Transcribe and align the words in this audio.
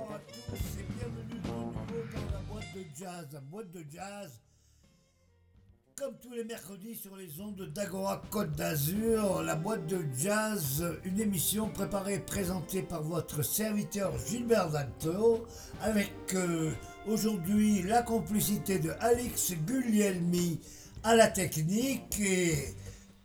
bonsoir 0.00 0.16
à 0.16 0.20
tous 0.32 0.80
et 0.80 0.86
bienvenue 0.96 1.28
de 1.28 1.48
nouveau 1.48 1.72
dans 1.72 2.32
la 2.32 2.40
boîte 2.48 2.74
de 2.74 2.84
jazz. 2.98 3.26
La 3.32 3.40
boîte 3.40 3.70
de 3.70 3.84
jazz, 3.92 4.40
comme 5.96 6.14
tous 6.22 6.32
les 6.32 6.44
mercredis 6.44 6.94
sur 6.94 7.16
les 7.16 7.40
ondes 7.40 7.70
d'Agora 7.74 8.22
Côte 8.30 8.52
d'Azur, 8.52 9.42
la 9.42 9.56
boîte 9.56 9.86
de 9.86 10.04
jazz, 10.16 10.84
une 11.04 11.20
émission 11.20 11.68
préparée 11.68 12.14
et 12.14 12.18
présentée 12.20 12.82
par 12.82 13.02
votre 13.02 13.42
serviteur 13.42 14.12
Gilbert 14.26 14.70
Danto, 14.70 15.46
avec 15.82 16.12
euh, 16.34 16.72
aujourd'hui 17.06 17.82
la 17.82 18.02
complicité 18.02 18.78
de 18.78 18.92
Alix 19.00 19.52
Guglielmi 19.66 20.60
à 21.02 21.14
la 21.14 21.28
technique 21.28 22.18
et 22.20 22.54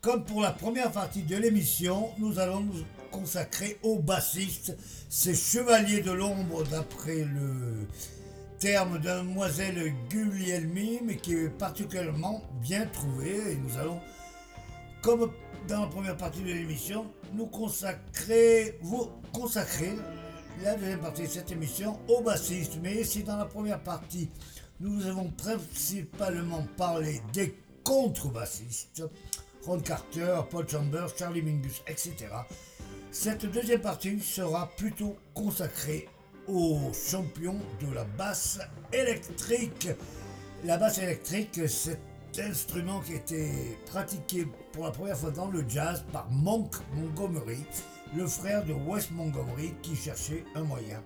comme 0.02 0.24
pour 0.24 0.42
la 0.42 0.52
première 0.52 0.92
partie 0.92 1.24
de 1.24 1.36
l'émission, 1.36 2.10
nous 2.20 2.38
allons 2.38 2.64
nous 3.16 3.22
consacrer 3.22 3.78
au 3.84 4.00
bassiste, 4.00 4.76
ces 5.10 5.36
chevaliers 5.36 6.02
de 6.02 6.12
l'ombre 6.12 6.64
d'après 6.64 7.24
le 7.24 7.88
terme 8.60 9.00
de 9.00 9.08
mademoiselle 9.08 9.94
Guglielmi, 10.10 11.00
mais 11.04 11.18
qui 11.18 11.34
est 11.34 11.50
particulièrement 11.50 12.42
bien 12.62 12.86
trouvé. 12.88 13.52
Et 13.52 13.56
nous 13.56 13.78
allons, 13.78 14.00
comme 15.02 15.32
dans 15.68 15.82
la 15.82 15.88
première 15.88 16.18
partie 16.18 16.42
de 16.42 16.48
l'émission, 16.48 17.06
nous 17.34 17.48
consacrer, 17.48 18.78
vous 18.82 19.10
consacrer 19.34 19.94
la 20.64 20.76
deuxième 20.76 21.02
partie 21.02 21.24
de 21.24 21.28
cette 21.28 21.52
émission 21.52 22.00
au 22.08 22.22
bassiste. 22.22 22.78
Mais 22.82 23.04
si 23.04 23.24
dans 23.24 23.38
la 23.38 23.46
première 23.46 23.82
partie, 23.82 24.30
nous 24.80 25.06
avons 25.06 25.30
principalement 25.32 26.66
parlé 26.78 27.22
des 27.34 27.56
contrebassistes, 27.84 29.04
Ron 29.66 29.80
Carter, 29.80 30.42
Paul 30.50 30.68
Chambers, 30.68 31.10
Charlie 31.18 31.42
Mingus, 31.42 31.82
etc. 31.88 32.14
Cette 33.18 33.46
deuxième 33.46 33.80
partie 33.80 34.20
sera 34.20 34.70
plutôt 34.76 35.16
consacrée 35.34 36.10
aux 36.50 36.92
champions 36.94 37.58
de 37.80 37.96
la 37.96 38.04
basse 38.04 38.60
électrique. 38.92 39.88
La 40.66 40.78
basse 40.78 40.98
électrique, 40.98 41.62
c'est 41.70 41.98
un 42.40 42.52
instrument 42.52 43.00
qui 43.00 43.14
a 43.14 43.16
été 43.16 43.78
pratiqué 43.86 44.46
pour 44.74 44.84
la 44.84 44.92
première 44.92 45.18
fois 45.18 45.32
dans 45.32 45.48
le 45.48 45.64
jazz 45.66 46.04
par 46.12 46.30
Monk 46.30 46.76
Montgomery, 46.94 47.64
le 48.18 48.28
frère 48.28 48.66
de 48.66 48.74
Wes 48.74 49.10
Montgomery 49.12 49.74
qui 49.82 49.96
cherchait 49.96 50.44
un 50.54 50.64
moyen 50.64 51.02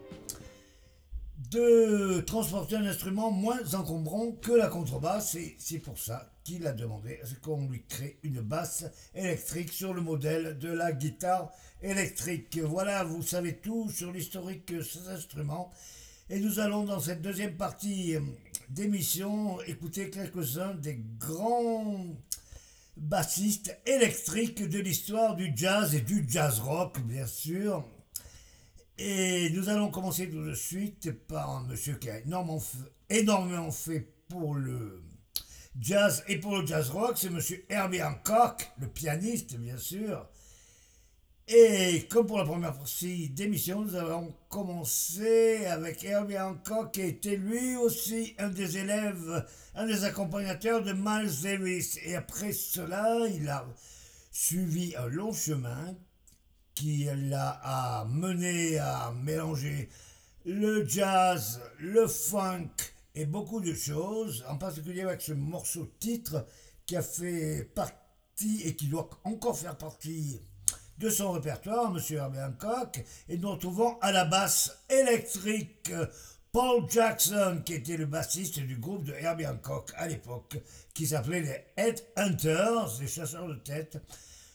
de 1.52 2.22
transporter 2.22 2.76
un 2.76 2.86
instrument 2.86 3.32
moins 3.32 3.74
encombrant 3.74 4.32
que 4.34 4.52
la 4.52 4.68
contrebasse 4.68 5.36
et 5.36 5.56
c'est 5.58 5.80
pour 5.80 5.98
ça 5.98 6.32
qu'il 6.44 6.68
a 6.68 6.74
demandé 6.74 7.20
qu'on 7.42 7.68
lui 7.68 7.84
crée 7.88 8.20
une 8.24 8.42
basse 8.42 8.86
électrique 9.16 9.72
sur 9.72 9.94
le 9.94 10.02
modèle 10.02 10.60
de 10.60 10.70
la 10.70 10.92
guitare 10.92 11.52
électrique. 11.82 12.58
Voilà, 12.60 13.04
vous 13.04 13.22
savez 13.22 13.58
tout 13.58 13.90
sur 13.90 14.12
l'historique 14.12 14.74
de 14.74 14.82
ces 14.82 15.08
instruments 15.08 15.72
et 16.30 16.40
nous 16.40 16.60
allons 16.60 16.84
dans 16.84 17.00
cette 17.00 17.22
deuxième 17.22 17.56
partie 17.56 18.16
euh, 18.16 18.22
d'émission 18.70 19.60
écouter 19.64 20.10
quelques-uns 20.10 20.76
des 20.76 21.02
grands 21.18 22.06
bassistes 22.98 23.76
électriques 23.86 24.68
de 24.68 24.80
l'histoire 24.80 25.36
du 25.36 25.52
jazz 25.56 25.96
et 25.96 26.02
du 26.02 26.26
jazz 26.30 26.60
rock 26.60 27.00
bien 27.02 27.26
sûr. 27.26 27.84
Et 28.98 29.50
nous 29.52 29.70
allons 29.70 29.90
commencer 29.90 30.30
tout 30.30 30.44
de 30.44 30.54
suite 30.54 31.12
par 31.28 31.50
un 31.50 31.64
monsieur 31.64 31.96
qui 31.96 32.10
a 32.10 32.20
énormément 32.20 32.60
fait, 32.60 32.78
énormément 33.10 33.72
fait 33.72 34.14
pour 34.28 34.54
le 34.54 35.02
jazz 35.80 36.24
et 36.28 36.38
pour 36.38 36.58
le 36.58 36.68
jazz 36.68 36.90
rock, 36.90 37.18
c'est 37.18 37.30
monsieur 37.30 37.66
Herbie 37.70 38.04
Hancock, 38.04 38.70
le 38.80 38.88
pianiste 38.88 39.56
bien 39.56 39.78
sûr. 39.78 40.28
Et 41.52 42.06
comme 42.12 42.28
pour 42.28 42.38
la 42.38 42.46
première 42.46 42.78
partie 42.78 43.28
d'émission, 43.32 43.82
nous 43.82 43.96
allons 43.96 44.36
commencer 44.50 45.66
avec 45.66 46.04
Herbie 46.04 46.38
Hancock, 46.38 46.92
qui 46.92 47.02
était 47.02 47.38
lui 47.38 47.76
aussi 47.76 48.36
un 48.38 48.50
des 48.50 48.78
élèves, 48.78 49.48
un 49.74 49.88
des 49.88 50.04
accompagnateurs 50.04 50.84
de 50.84 50.94
Miles 50.94 51.42
Davis. 51.42 51.98
Et 52.06 52.16
après 52.16 52.52
cela, 52.52 53.26
il 53.34 53.50
a 53.50 53.66
suivi 54.32 54.96
un 54.96 55.08
long 55.08 55.34
chemin 55.34 55.96
qui 56.76 57.08
l'a 57.16 58.06
mené 58.12 58.78
à 58.78 59.12
mélanger 59.24 59.90
le 60.46 60.88
jazz, 60.88 61.62
le 61.80 62.06
funk 62.06 62.70
et 63.16 63.26
beaucoup 63.26 63.60
de 63.60 63.74
choses, 63.74 64.46
en 64.48 64.58
particulier 64.60 65.02
avec 65.02 65.24
ce 65.24 65.34
morceau 65.34 65.92
titre 66.00 66.46
qui 66.86 66.96
a 66.96 67.02
fait 67.02 67.64
partie 67.74 68.62
et 68.66 68.76
qui 68.76 68.86
doit 68.86 69.10
encore 69.24 69.58
faire 69.58 69.80
partie 69.80 70.40
de 71.00 71.10
son 71.10 71.32
répertoire, 71.32 71.96
M. 71.96 72.02
Herbie 72.10 72.40
Hancock, 72.40 73.04
et 73.30 73.38
nous 73.38 73.52
retrouvons 73.52 73.98
à 74.02 74.12
la 74.12 74.26
basse 74.26 74.84
électrique 74.90 75.92
Paul 76.52 76.90
Jackson, 76.90 77.62
qui 77.66 77.76
était 77.76 77.96
le 77.96 78.06
bassiste 78.06 78.60
du 78.60 78.76
groupe 78.78 79.06
de 79.06 79.14
Herbie 79.14 79.48
Hancock 79.48 79.92
à 79.96 80.08
l'époque, 80.08 80.58
qui 80.94 81.08
s'appelait 81.08 81.42
les 81.42 81.66
Headhunters, 81.78 83.00
les 83.00 83.08
chasseurs 83.08 83.48
de 83.48 83.56
tête. 83.56 83.98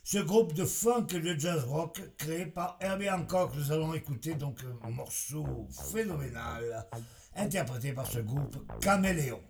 Ce 0.03 0.19
groupe 0.19 0.53
de 0.53 0.67
funk 0.67 1.07
et 1.15 1.21
de 1.21 1.39
jazz 1.39 1.65
rock 1.65 2.03
créé 2.19 2.45
par 2.45 2.77
Herbie 2.81 3.09
Hancock, 3.09 3.53
nous 3.57 3.73
allons 3.73 3.95
écouter 3.95 4.35
donc 4.35 4.59
un 4.83 4.91
morceau 4.91 5.67
phénoménal 5.93 6.87
interprété 7.37 7.93
par 7.93 8.07
ce 8.07 8.19
groupe 8.19 8.57
Caméléon. 8.81 9.41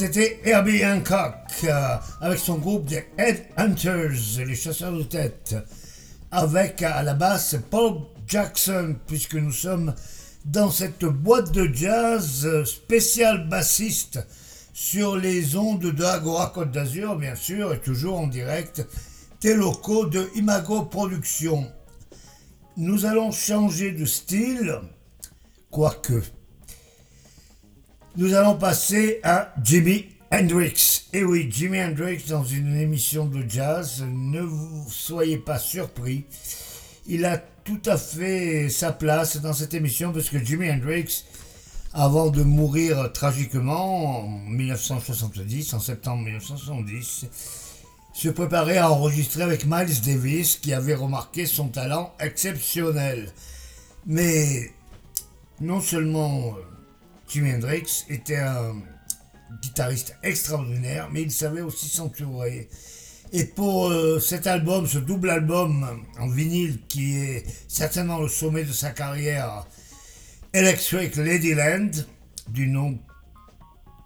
C'était 0.00 0.40
Herbie 0.44 0.82
Hancock 0.82 1.34
euh, 1.64 1.96
avec 2.22 2.38
son 2.38 2.56
groupe 2.56 2.86
des 2.86 3.04
Headhunters, 3.18 4.46
les 4.46 4.54
chasseurs 4.54 4.94
de 4.94 5.02
tête, 5.02 5.54
avec 6.30 6.80
à 6.80 7.02
la 7.02 7.12
basse 7.12 7.56
Paul 7.68 8.06
Jackson, 8.26 8.96
puisque 9.06 9.34
nous 9.34 9.52
sommes 9.52 9.94
dans 10.46 10.70
cette 10.70 11.04
boîte 11.04 11.52
de 11.52 11.68
jazz 11.70 12.64
spécial 12.64 13.46
bassiste 13.46 14.26
sur 14.72 15.18
les 15.18 15.54
ondes 15.56 15.92
de 15.92 16.04
Agora 16.04 16.50
Côte 16.54 16.70
d'Azur, 16.70 17.16
bien 17.16 17.34
sûr, 17.34 17.74
et 17.74 17.78
toujours 17.78 18.20
en 18.20 18.26
direct 18.26 18.86
des 19.42 19.52
locaux 19.52 20.06
de 20.06 20.30
Imago 20.34 20.80
Productions. 20.80 21.70
Nous 22.78 23.04
allons 23.04 23.32
changer 23.32 23.92
de 23.92 24.06
style, 24.06 24.80
quoique. 25.70 26.22
Nous 28.16 28.34
allons 28.34 28.56
passer 28.56 29.20
à 29.22 29.54
Jimi 29.62 30.06
Hendrix. 30.32 31.04
Et 31.12 31.22
oui, 31.22 31.48
Jimi 31.48 31.80
Hendrix 31.80 32.24
dans 32.28 32.42
une 32.42 32.76
émission 32.76 33.26
de 33.26 33.44
jazz, 33.48 34.04
ne 34.10 34.40
vous 34.40 34.84
soyez 34.90 35.38
pas 35.38 35.60
surpris. 35.60 36.24
Il 37.06 37.24
a 37.24 37.38
tout 37.38 37.80
à 37.86 37.96
fait 37.96 38.68
sa 38.68 38.90
place 38.90 39.40
dans 39.40 39.52
cette 39.52 39.74
émission 39.74 40.12
parce 40.12 40.28
que 40.28 40.44
Jimi 40.44 40.68
Hendrix, 40.68 41.24
avant 41.94 42.30
de 42.30 42.42
mourir 42.42 43.12
tragiquement 43.12 44.24
en 44.24 44.28
1970, 44.28 45.72
en 45.74 45.78
septembre 45.78 46.24
1970, 46.24 47.26
se 48.12 48.28
préparait 48.28 48.78
à 48.78 48.90
enregistrer 48.90 49.44
avec 49.44 49.66
Miles 49.66 50.00
Davis 50.04 50.56
qui 50.56 50.72
avait 50.72 50.96
remarqué 50.96 51.46
son 51.46 51.68
talent 51.68 52.12
exceptionnel. 52.18 53.32
Mais 54.04 54.72
non 55.60 55.80
seulement 55.80 56.56
euh, 56.56 56.69
Jimi 57.30 57.52
Hendrix 57.52 58.06
était 58.08 58.38
un 58.38 58.82
guitariste 59.62 60.16
extraordinaire, 60.24 61.08
mais 61.12 61.22
il 61.22 61.30
savait 61.30 61.60
aussi 61.60 61.88
s'entourer. 61.88 62.68
Et 63.32 63.44
pour 63.44 63.88
euh, 63.88 64.18
cet 64.18 64.48
album, 64.48 64.88
ce 64.88 64.98
double 64.98 65.30
album 65.30 66.04
en 66.18 66.28
vinyle 66.28 66.80
qui 66.88 67.16
est 67.16 67.44
certainement 67.68 68.18
le 68.18 68.26
sommet 68.26 68.64
de 68.64 68.72
sa 68.72 68.90
carrière, 68.90 69.64
Electric 70.52 71.14
Ladyland, 71.14 71.90
du 72.48 72.66
nom 72.66 72.98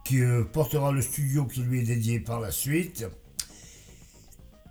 qui 0.04 0.20
euh, 0.20 0.44
portera 0.44 0.92
le 0.92 1.00
studio 1.00 1.46
qui 1.46 1.60
lui 1.60 1.80
est 1.80 1.84
dédié 1.84 2.20
par 2.20 2.40
la 2.40 2.50
suite, 2.50 3.06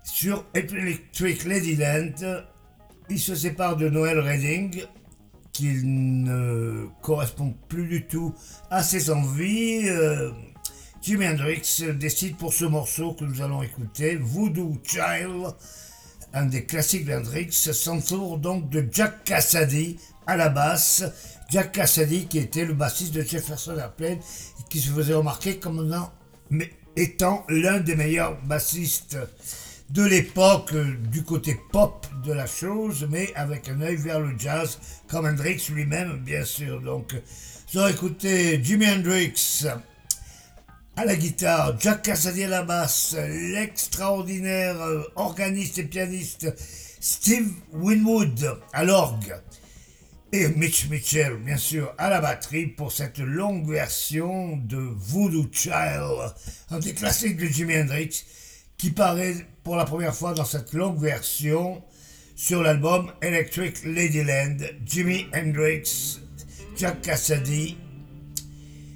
sur 0.04 0.44
Electric 0.54 1.44
Ladyland, 1.44 2.44
il 3.10 3.18
se 3.18 3.34
sépare 3.34 3.76
de 3.76 3.88
Noel 3.88 4.20
Redding, 4.20 4.84
qu'il 5.54 6.24
ne 6.24 6.86
correspond 7.00 7.54
plus 7.68 7.86
du 7.86 8.06
tout 8.06 8.34
à 8.70 8.82
ses 8.82 9.10
envies. 9.10 9.88
Euh, 9.88 10.30
Hendrix 11.08 11.82
décide 11.98 12.36
pour 12.36 12.52
ce 12.52 12.64
morceau 12.64 13.12
que 13.12 13.24
nous 13.24 13.40
allons 13.40 13.62
écouter, 13.62 14.16
Voodoo 14.16 14.78
Child, 14.82 15.54
un 16.32 16.46
des 16.46 16.64
classiques 16.64 17.04
d'Hendrix, 17.04 17.52
s'entoure 17.52 18.38
donc 18.38 18.68
de 18.70 18.86
Jack 18.90 19.24
Cassady 19.24 19.98
à 20.26 20.36
la 20.36 20.48
basse. 20.48 21.04
Jack 21.50 21.72
Cassady 21.72 22.26
qui 22.26 22.38
était 22.38 22.64
le 22.64 22.74
bassiste 22.74 23.14
de 23.14 23.22
Jefferson 23.22 23.76
Airplane 23.78 24.18
et 24.18 24.68
qui 24.68 24.80
se 24.80 24.90
faisait 24.90 25.14
remarquer 25.14 25.58
comme 25.58 25.94
étant 26.96 27.44
l'un 27.48 27.80
des 27.80 27.96
meilleurs 27.96 28.40
bassistes 28.42 29.18
de 29.90 30.04
l'époque, 30.04 30.72
euh, 30.74 30.96
du 31.10 31.22
côté 31.22 31.58
pop 31.72 32.06
de 32.24 32.32
la 32.32 32.46
chose, 32.46 33.06
mais 33.10 33.32
avec 33.34 33.68
un 33.68 33.80
œil 33.80 33.96
vers 33.96 34.20
le 34.20 34.38
jazz, 34.38 34.78
comme 35.08 35.26
Hendrix 35.26 35.62
lui-même, 35.70 36.18
bien 36.18 36.44
sûr. 36.44 36.80
Donc, 36.80 37.14
vous 37.72 37.86
écouté 37.86 38.62
Jimi 38.62 38.88
Hendrix 38.88 39.66
à 40.96 41.04
la 41.04 41.16
guitare, 41.16 41.78
Jack 41.80 42.02
Cassady 42.02 42.44
à 42.44 42.48
la 42.48 42.62
basse, 42.62 43.16
l'extraordinaire 43.18 44.80
euh, 44.80 45.02
organiste 45.16 45.78
et 45.78 45.84
pianiste 45.84 46.54
Steve 47.00 47.50
Winwood 47.72 48.58
à 48.72 48.84
l'orgue, 48.84 49.34
et 50.32 50.48
Mitch 50.48 50.88
Mitchell, 50.88 51.36
bien 51.36 51.56
sûr, 51.56 51.92
à 51.98 52.10
la 52.10 52.20
batterie 52.20 52.66
pour 52.66 52.92
cette 52.92 53.18
longue 53.18 53.68
version 53.68 54.56
de 54.56 54.78
Voodoo 54.78 55.48
Child, 55.52 56.32
un 56.70 56.78
des 56.78 56.94
classiques 56.94 57.36
de 57.36 57.46
Jimi 57.46 57.76
Hendrix 57.76 58.24
qui 58.76 58.90
paraît 58.90 59.46
pour 59.62 59.76
la 59.76 59.84
première 59.84 60.14
fois 60.14 60.34
dans 60.34 60.44
cette 60.44 60.72
longue 60.72 60.98
version 60.98 61.82
sur 62.36 62.62
l'album 62.62 63.10
Electric 63.22 63.84
Ladyland, 63.84 64.58
Jimi 64.84 65.26
Hendrix, 65.34 66.20
Jack 66.76 67.02
Cassidy, 67.02 67.76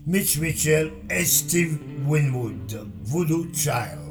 Mitch 0.06 0.38
Mitchell 0.38 0.90
et 1.10 1.24
Steve 1.24 1.78
Winwood, 2.06 2.88
Voodoo 3.04 3.46
Child. 3.52 4.08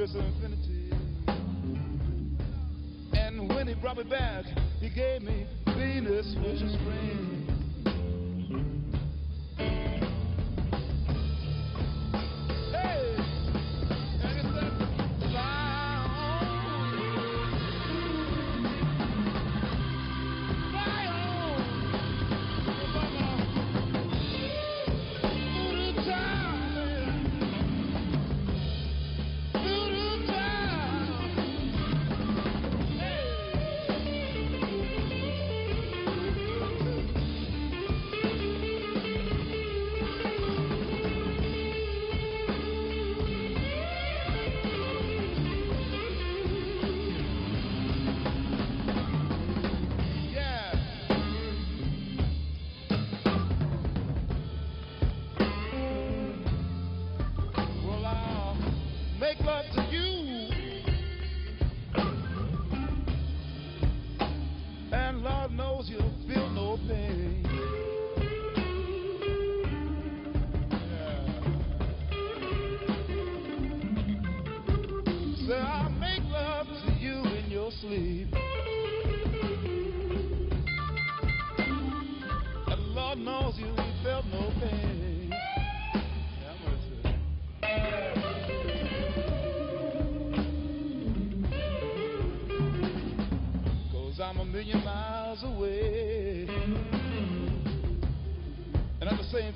Infinity. 0.00 0.18
And 0.20 0.27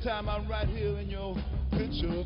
time 0.03 0.29
I'm 0.29 0.49
right 0.49 0.67
here 0.69 0.99
in 0.99 1.09
your 1.11 1.37
picture. 1.71 2.25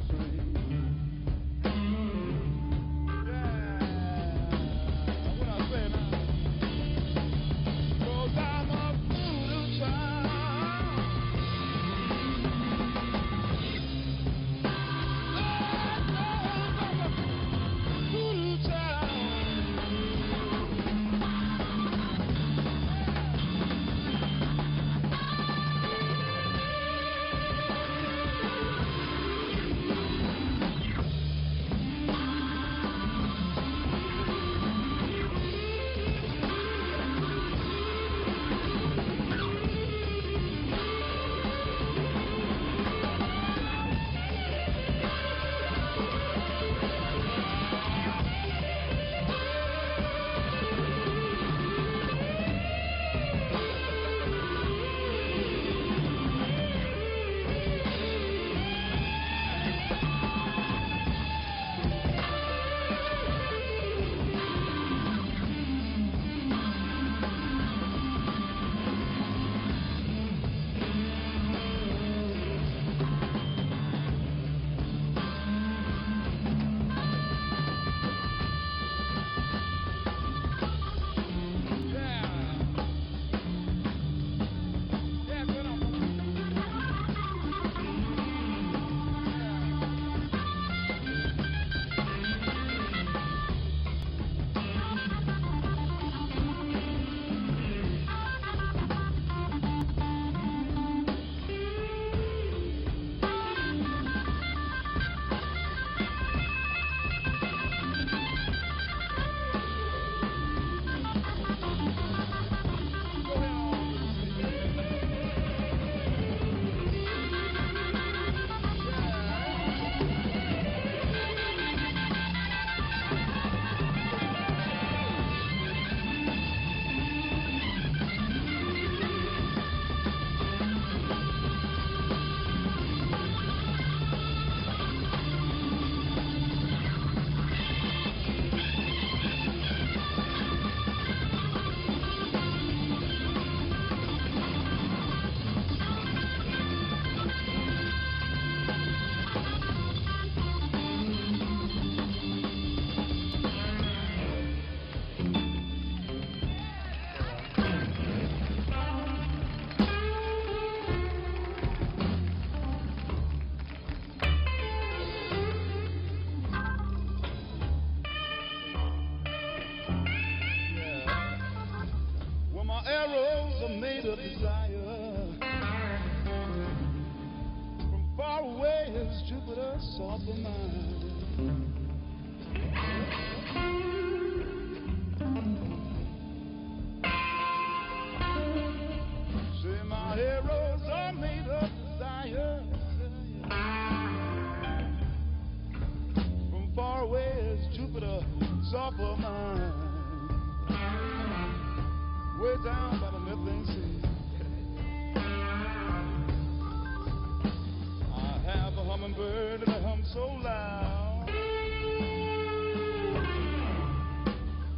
humming 209.07 209.17
bird 209.17 209.63
and 209.63 209.71
I 209.71 209.81
hum 209.81 210.03
so 210.13 210.27
loud. 210.27 211.27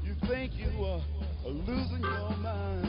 You 0.05 0.15
think 0.27 0.53
you 0.57 0.85
are 0.85 1.01
losing 1.47 2.03
your 2.03 2.37
mind. 2.39 2.88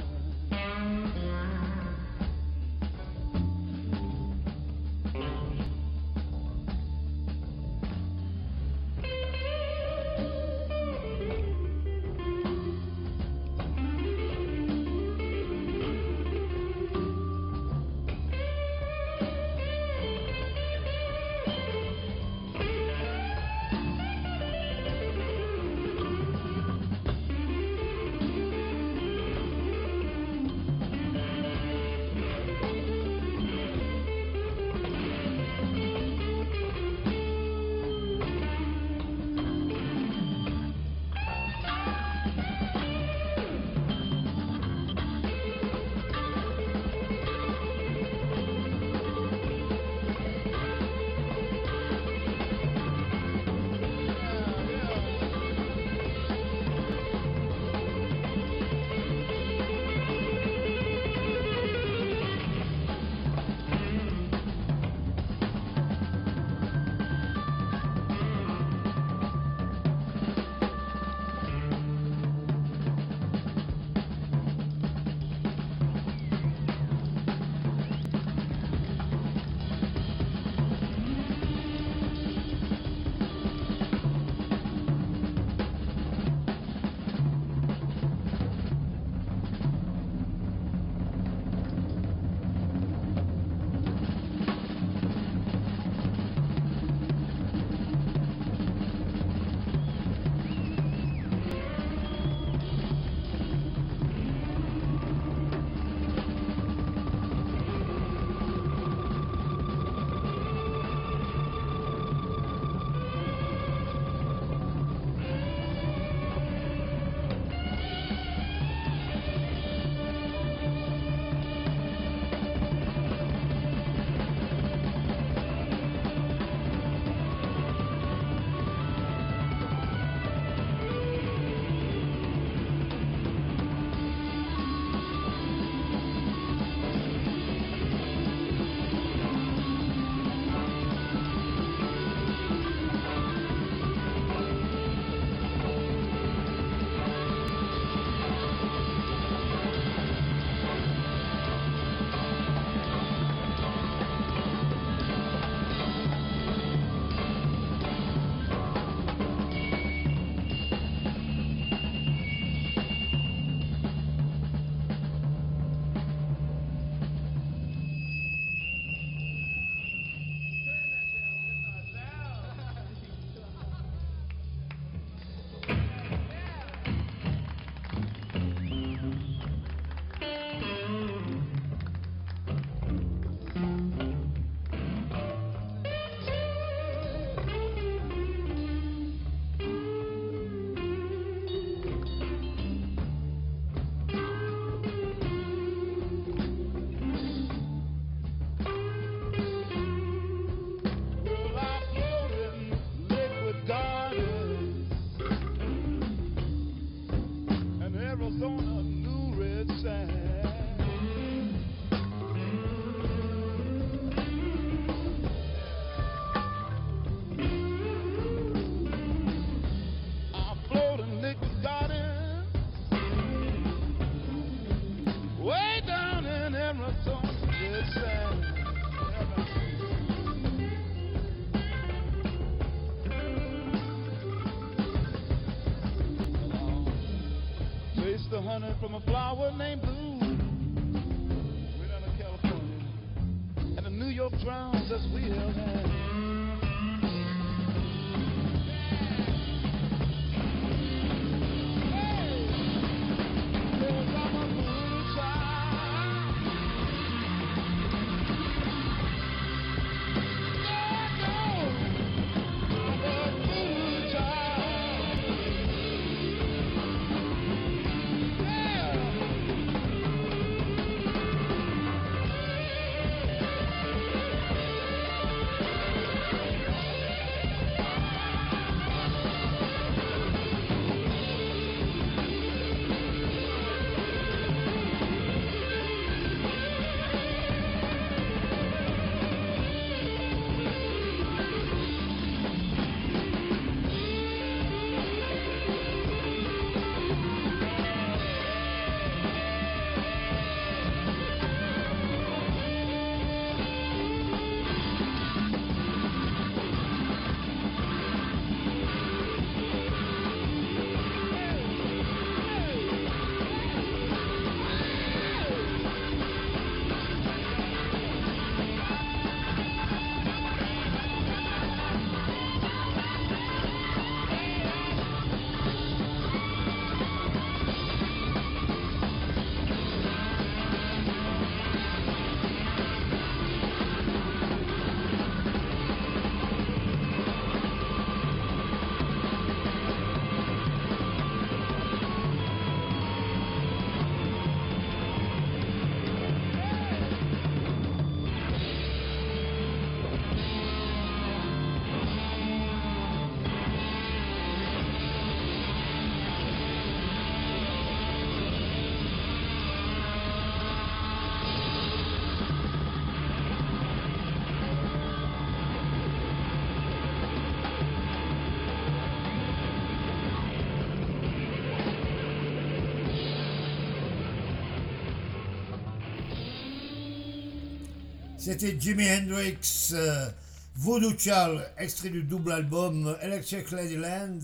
C'était 378.39 378.75
Jimi 378.79 379.05
Hendrix, 379.05 379.91
euh, 379.91 380.29
Voodoo 380.75 381.11
Charles, 381.17 381.61
extrait 381.77 382.09
du 382.09 382.23
double 382.23 382.53
album 382.53 383.17
Electric 383.21 383.69
Ladyland. 383.71 384.39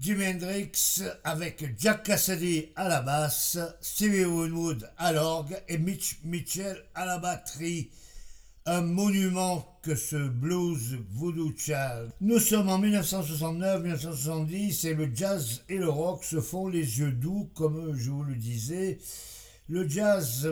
Jimi 0.00 0.26
Hendrix 0.26 1.00
avec 1.22 1.64
Jack 1.78 2.02
Cassidy 2.02 2.72
à 2.74 2.88
la 2.88 3.02
basse, 3.02 3.56
Stevie 3.80 4.24
Winwood 4.24 4.90
à 4.98 5.12
l'orgue 5.12 5.56
et 5.68 5.78
Mitch 5.78 6.18
Mitchell 6.24 6.76
à 6.96 7.06
la 7.06 7.18
batterie. 7.18 7.92
Un 8.66 8.80
monument 8.80 9.78
que 9.82 9.94
ce 9.94 10.16
blues 10.16 10.98
Voodoo 11.12 11.52
Child. 11.56 12.10
Nous 12.20 12.40
sommes 12.40 12.68
en 12.68 12.80
1969-1970 12.80 14.88
et 14.88 14.94
le 14.94 15.08
jazz 15.14 15.62
et 15.68 15.78
le 15.78 15.88
rock 15.88 16.24
se 16.24 16.40
font 16.40 16.66
les 16.66 16.98
yeux 16.98 17.12
doux, 17.12 17.48
comme 17.54 17.96
je 17.96 18.10
vous 18.10 18.24
le 18.24 18.34
disais. 18.34 18.98
Le 19.68 19.88
jazz 19.88 20.48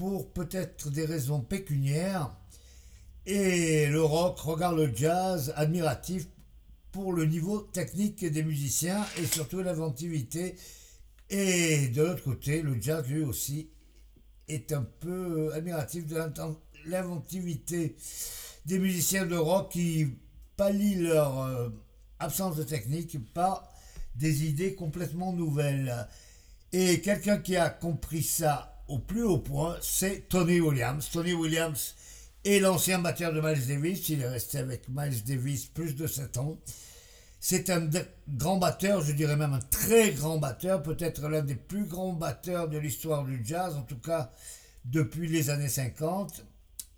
pour 0.00 0.32
peut-être 0.32 0.88
des 0.88 1.04
raisons 1.04 1.42
pécuniaires, 1.42 2.34
et 3.26 3.86
le 3.88 4.02
rock 4.02 4.38
regarde 4.38 4.78
le 4.78 4.96
jazz 4.96 5.52
admiratif 5.56 6.26
pour 6.90 7.12
le 7.12 7.26
niveau 7.26 7.60
technique 7.60 8.24
des 8.24 8.42
musiciens 8.42 9.04
et 9.18 9.26
surtout 9.26 9.60
l'inventivité. 9.60 10.54
Et 11.28 11.88
de 11.88 12.00
l'autre 12.00 12.22
côté, 12.24 12.62
le 12.62 12.80
jazz 12.80 13.06
lui 13.08 13.22
aussi 13.22 13.68
est 14.48 14.72
un 14.72 14.86
peu 15.00 15.52
admiratif 15.52 16.06
de 16.06 16.16
l'inventivité 16.86 17.94
des 18.64 18.78
musiciens 18.78 19.26
de 19.26 19.36
rock 19.36 19.70
qui 19.72 20.06
pallient 20.56 21.02
leur 21.02 21.42
euh, 21.42 21.68
absence 22.20 22.56
de 22.56 22.62
technique 22.62 23.18
par 23.34 23.70
des 24.14 24.46
idées 24.46 24.74
complètement 24.74 25.34
nouvelles. 25.34 26.08
Et 26.72 27.02
quelqu'un 27.02 27.36
qui 27.36 27.56
a 27.56 27.68
compris 27.68 28.22
ça 28.22 28.79
au 28.90 28.98
plus 28.98 29.22
haut 29.22 29.38
point, 29.38 29.76
c'est 29.80 30.28
Tony 30.28 30.60
Williams. 30.60 31.08
Tony 31.12 31.32
Williams 31.32 31.94
est 32.44 32.58
l'ancien 32.58 32.98
batteur 32.98 33.32
de 33.32 33.40
Miles 33.40 33.66
Davis. 33.66 34.08
Il 34.08 34.20
est 34.20 34.28
resté 34.28 34.58
avec 34.58 34.88
Miles 34.88 35.22
Davis 35.22 35.66
plus 35.66 35.94
de 35.94 36.08
7 36.08 36.38
ans. 36.38 36.58
C'est 37.38 37.70
un 37.70 37.88
grand 38.28 38.58
batteur, 38.58 39.00
je 39.02 39.12
dirais 39.12 39.36
même 39.36 39.54
un 39.54 39.60
très 39.60 40.10
grand 40.10 40.38
batteur, 40.38 40.82
peut-être 40.82 41.28
l'un 41.28 41.42
des 41.42 41.54
plus 41.54 41.84
grands 41.84 42.12
batteurs 42.12 42.68
de 42.68 42.78
l'histoire 42.78 43.24
du 43.24 43.40
jazz, 43.44 43.76
en 43.76 43.82
tout 43.82 43.98
cas 43.98 44.32
depuis 44.84 45.28
les 45.28 45.50
années 45.50 45.68
50. 45.68 46.44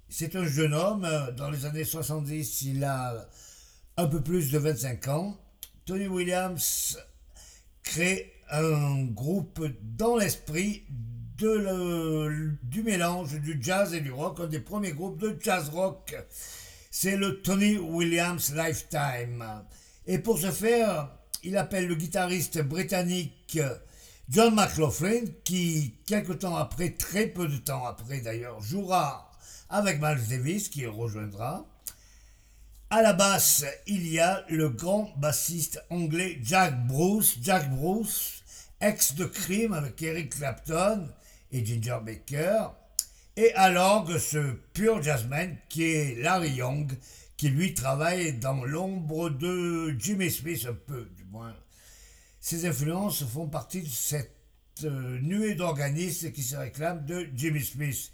C'est 0.08 0.34
un 0.34 0.46
jeune 0.46 0.74
homme, 0.74 1.06
dans 1.36 1.50
les 1.50 1.66
années 1.66 1.84
70, 1.84 2.62
il 2.62 2.84
a 2.84 3.28
un 3.98 4.06
peu 4.06 4.22
plus 4.22 4.50
de 4.50 4.58
25 4.58 5.08
ans. 5.08 5.36
Tony 5.84 6.06
Williams 6.06 6.98
crée 7.82 8.32
un 8.50 9.04
groupe 9.04 9.64
dans 9.82 10.16
l'esprit 10.16 10.84
du 11.38 12.82
mélange 12.82 13.40
du 13.40 13.58
jazz 13.60 13.94
et 13.94 14.00
du 14.00 14.12
rock, 14.12 14.40
un 14.40 14.46
des 14.46 14.60
premiers 14.60 14.92
groupes 14.92 15.18
de 15.18 15.36
jazz 15.40 15.68
rock. 15.70 16.14
C'est 16.90 17.16
le 17.16 17.40
Tony 17.40 17.78
Williams 17.78 18.54
Lifetime. 18.54 19.64
Et 20.06 20.18
pour 20.18 20.38
ce 20.38 20.50
faire, 20.50 21.10
il 21.42 21.56
appelle 21.56 21.86
le 21.86 21.94
guitariste 21.94 22.62
britannique 22.62 23.58
John 24.28 24.54
McLaughlin, 24.54 25.24
qui, 25.44 25.94
quelque 26.06 26.32
temps 26.32 26.56
après, 26.56 26.90
très 26.90 27.26
peu 27.26 27.48
de 27.48 27.56
temps 27.56 27.84
après 27.84 28.20
d'ailleurs, 28.20 28.60
jouera 28.60 29.30
avec 29.68 30.00
Miles 30.00 30.28
Davis, 30.28 30.68
qui 30.68 30.82
le 30.82 30.90
rejoindra. 30.90 31.66
À 32.90 33.02
la 33.02 33.14
basse, 33.14 33.64
il 33.86 34.06
y 34.06 34.20
a 34.20 34.44
le 34.48 34.68
grand 34.68 35.10
bassiste 35.16 35.82
anglais 35.88 36.38
Jack 36.42 36.86
Bruce, 36.86 37.38
Jack 37.40 37.70
Bruce, 37.74 38.42
ex 38.80 39.14
de 39.14 39.24
Cream 39.24 39.72
avec 39.72 40.00
Eric 40.02 40.36
Clapton, 40.36 41.08
et 41.52 41.64
Ginger 41.64 41.98
Baker, 42.04 42.68
et 43.36 43.52
à 43.54 43.70
l'orgue 43.70 44.18
ce 44.18 44.52
pur 44.72 45.02
jazzman 45.02 45.56
qui 45.68 45.84
est 45.84 46.22
Larry 46.22 46.50
Young, 46.50 46.92
qui 47.36 47.48
lui 47.48 47.74
travaille 47.74 48.38
dans 48.38 48.64
l'ombre 48.64 49.30
de 49.30 49.94
Jimmy 49.98 50.30
Smith 50.30 50.66
un 50.68 50.74
peu, 50.74 51.08
du 51.16 51.24
moins. 51.24 51.54
Ses 52.40 52.66
influences 52.66 53.24
font 53.24 53.48
partie 53.48 53.82
de 53.82 53.88
cette 53.88 54.36
euh, 54.84 55.18
nuée 55.20 55.54
d'organistes 55.54 56.32
qui 56.32 56.42
se 56.42 56.56
réclament 56.56 57.04
de 57.04 57.28
Jimmy 57.34 57.60
Smith. 57.60 58.10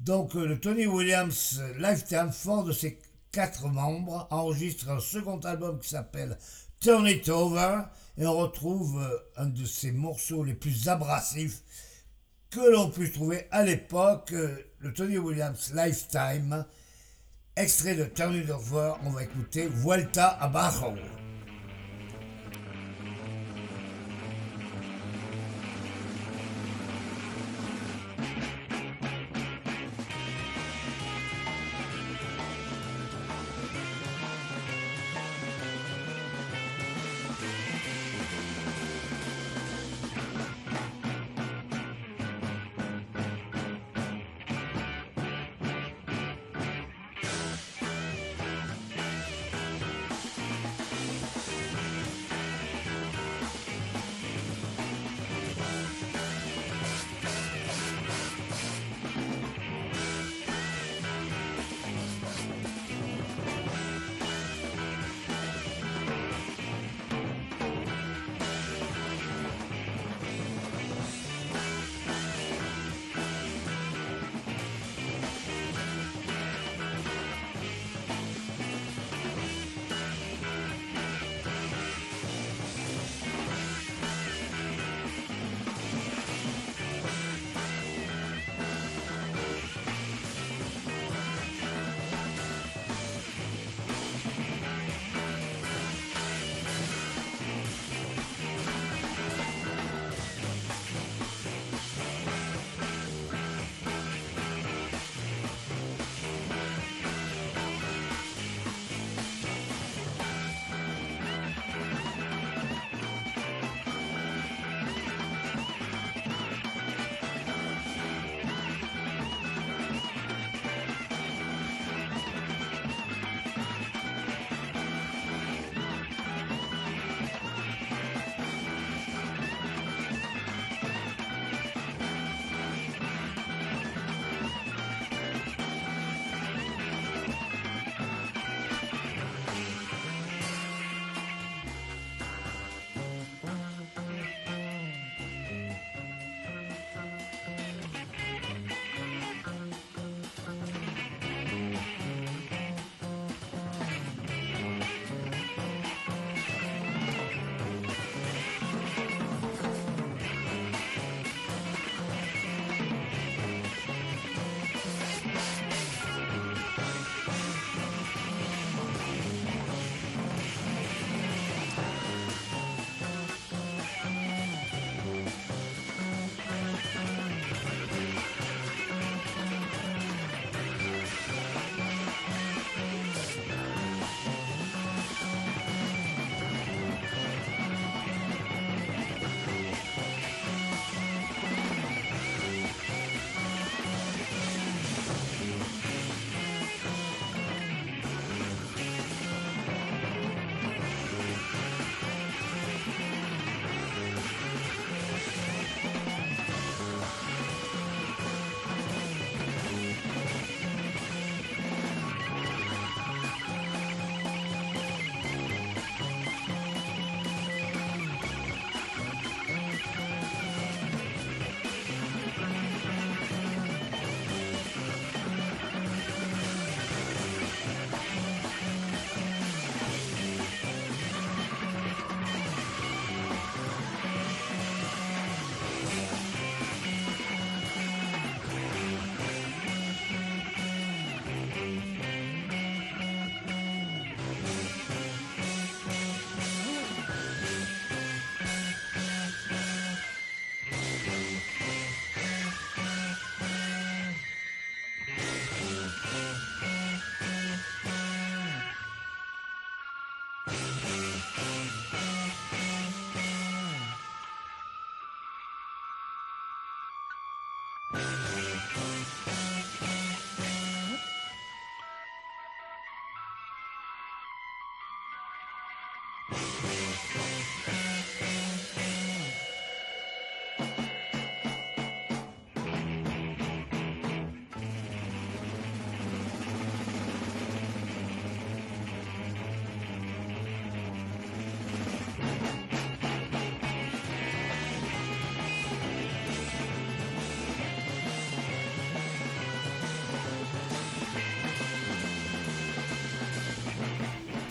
Donc 0.00 0.34
euh, 0.36 0.46
le 0.46 0.60
Tony 0.60 0.86
Williams 0.86 1.62
Lifetime, 1.78 2.32
fort 2.32 2.64
de 2.64 2.72
ses 2.72 2.98
quatre 3.32 3.68
membres, 3.68 4.28
enregistre 4.30 4.90
un 4.90 5.00
second 5.00 5.38
album 5.40 5.78
qui 5.80 5.88
s'appelle 5.88 6.38
Turn 6.80 7.06
It 7.06 7.28
Over, 7.28 7.82
et 8.18 8.26
on 8.26 8.36
retrouve 8.36 9.02
euh, 9.02 9.18
un 9.36 9.46
de 9.46 9.64
ses 9.64 9.92
morceaux 9.92 10.44
les 10.44 10.54
plus 10.54 10.88
abrasifs 10.88 11.62
que 12.54 12.70
l'on 12.70 12.88
puisse 12.88 13.12
trouver 13.12 13.48
à 13.50 13.64
l'époque, 13.64 14.32
euh, 14.32 14.56
le 14.78 14.92
Tony 14.92 15.18
Williams 15.18 15.72
Lifetime, 15.74 16.64
extrait 17.56 17.96
de 17.96 18.04
Turn 18.04 18.32
It 18.34 18.48
Over, 18.48 18.92
on 19.04 19.10
va 19.10 19.24
écouter 19.24 19.66
Vuelta 19.66 20.28
Abajo. 20.40 20.94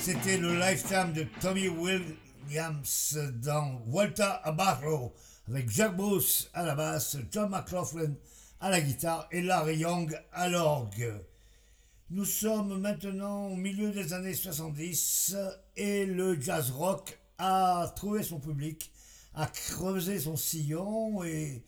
C'était 0.03 0.37
le 0.37 0.59
lifetime 0.59 1.13
de 1.13 1.25
Tommy 1.39 1.69
Williams 1.69 3.17
dans 3.41 3.81
Walter 3.87 4.33
Barrow 4.53 5.13
avec 5.47 5.69
Jack 5.69 5.95
Bruce 5.95 6.49
à 6.53 6.63
la 6.63 6.75
basse, 6.75 7.15
John 7.31 7.49
McLaughlin 7.49 8.13
à 8.59 8.69
la 8.69 8.81
guitare 8.81 9.29
et 9.31 9.41
Larry 9.41 9.77
Young 9.77 10.13
à 10.33 10.49
l'orgue. 10.49 11.13
Nous 12.09 12.25
sommes 12.25 12.81
maintenant 12.81 13.47
au 13.47 13.55
milieu 13.55 13.91
des 13.91 14.11
années 14.11 14.33
70 14.33 15.37
et 15.77 16.05
le 16.05 16.37
jazz 16.37 16.71
rock 16.71 17.17
a 17.37 17.89
trouvé 17.95 18.23
son 18.23 18.41
public, 18.41 18.91
a 19.35 19.47
creusé 19.47 20.19
son 20.19 20.35
sillon 20.35 21.23
et 21.23 21.63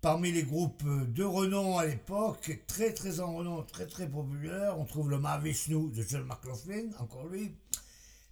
parmi 0.00 0.32
les 0.32 0.42
groupes 0.42 0.84
de 0.84 1.24
renom 1.24 1.78
à 1.78 1.86
l'époque, 1.86 2.60
très 2.66 2.92
très 2.92 3.20
en 3.20 3.34
renom, 3.34 3.62
très 3.62 3.86
très 3.86 4.08
populaire, 4.08 4.78
on 4.78 4.84
trouve 4.84 5.10
le 5.10 5.18
Mahavishnu 5.18 5.90
de 5.90 6.02
John 6.02 6.24
McLaughlin, 6.24 6.90
encore 6.98 7.26
lui, 7.26 7.54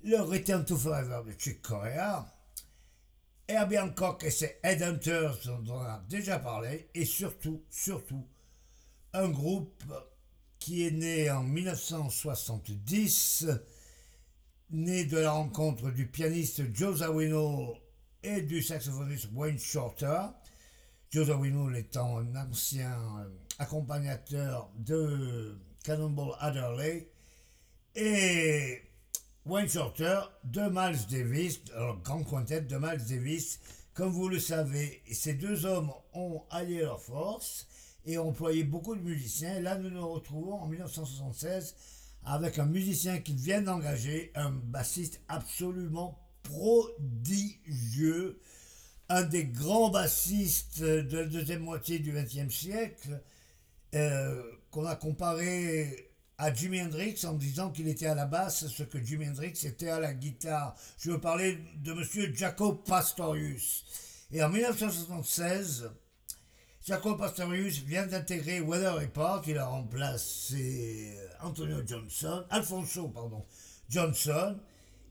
le 0.03 0.21
Return 0.21 0.65
to 0.65 0.77
Forever 0.77 1.23
de 1.27 1.33
Chick 1.39 1.62
Corea, 1.62 2.27
Herbie 3.49 3.79
Hancock 3.79 4.25
et 4.25 4.31
ses 4.31 4.57
Headhunters 4.62 5.39
dont 5.47 5.75
on 5.75 5.81
a 5.81 6.03
déjà 6.09 6.39
parlé, 6.39 6.89
et 6.95 7.05
surtout, 7.05 7.62
surtout, 7.71 8.27
un 9.12 9.29
groupe 9.29 9.85
qui 10.59 10.87
est 10.87 10.91
né 10.91 11.31
en 11.31 11.43
1970, 11.43 13.47
né 14.71 15.05
de 15.05 15.19
la 15.19 15.33
rencontre 15.33 15.91
du 15.91 16.07
pianiste 16.07 16.75
Joe 16.75 16.99
Zawino 16.99 17.77
et 18.23 18.41
du 18.41 18.62
saxophoniste 18.62 19.29
Wayne 19.35 19.59
Shorter. 19.59 20.23
Joe 21.15 21.29
Zawinul 21.29 21.77
étant 21.77 22.19
un 22.19 22.35
ancien 22.35 22.99
accompagnateur 23.61 24.69
de 24.79 25.57
Cannonball 25.85 26.33
Adderley 26.41 27.09
et 27.95 28.83
Wayne 29.47 29.69
Shorter 29.69 30.23
de 30.43 30.62
Miles 30.62 31.07
Davis, 31.09 31.61
grand 32.03 32.25
quintet 32.25 32.62
de 32.62 32.77
Miles 32.77 33.05
Davis. 33.09 33.61
Comme 33.93 34.11
vous 34.11 34.29
le 34.29 34.41
savez, 34.41 35.03
ces 35.12 35.35
deux 35.35 35.67
hommes 35.67 35.93
ont 36.15 36.43
allié 36.51 36.81
leurs 36.81 37.01
forces 37.01 37.69
et 38.05 38.19
employé 38.19 38.65
beaucoup 38.65 38.97
de 38.97 39.03
musiciens. 39.03 39.61
là, 39.61 39.79
nous 39.79 39.91
nous 39.91 40.09
retrouvons 40.09 40.55
en 40.62 40.67
1976 40.67 41.77
avec 42.25 42.59
un 42.59 42.67
musicien 42.67 43.21
qu'ils 43.21 43.37
viennent 43.37 43.67
d'engager, 43.67 44.33
un 44.35 44.51
bassiste 44.51 45.21
absolument 45.29 46.19
prodigieux, 46.43 48.41
un 49.09 49.22
des 49.22 49.44
grands 49.44 49.90
bassistes 49.90 50.80
de 50.80 51.18
la 51.18 51.24
deuxième 51.24 51.62
moitié 51.62 51.98
du 51.98 52.12
XXe 52.12 52.55
siècle, 52.55 53.20
euh, 53.94 54.42
qu'on 54.70 54.86
a 54.86 54.96
comparé 54.96 56.11
à 56.38 56.52
Jimi 56.52 56.82
Hendrix 56.82 57.24
en 57.24 57.34
disant 57.34 57.70
qu'il 57.70 57.86
était 57.88 58.07
à 58.07 58.14
la 58.14 58.26
basse 58.26 58.66
ce 58.66 58.82
que 58.82 58.98
Jimi 59.02 59.28
Hendrix 59.28 59.52
était 59.64 59.90
à 59.90 60.00
la 60.00 60.14
guitare. 60.14 60.74
Je 60.98 61.12
veux 61.12 61.20
parler 61.20 61.59
de 61.76 61.92
monsieur 61.92 62.34
Jaco 62.34 62.72
Pastorius. 62.72 63.84
Et 64.32 64.42
en 64.42 64.48
1976, 64.48 65.90
Jaco 66.84 67.14
Pastorius 67.14 67.82
vient 67.84 68.07
d'intégrer 68.07 68.61
Weather 68.61 68.96
Report, 68.96 69.42
il 69.46 69.59
a 69.59 69.66
remplacé 69.66 71.16
Antonio 71.40 71.78
Johnson, 71.86 72.44
Alfonso 72.50 73.09
pardon, 73.09 73.44
Johnson. 73.88 74.59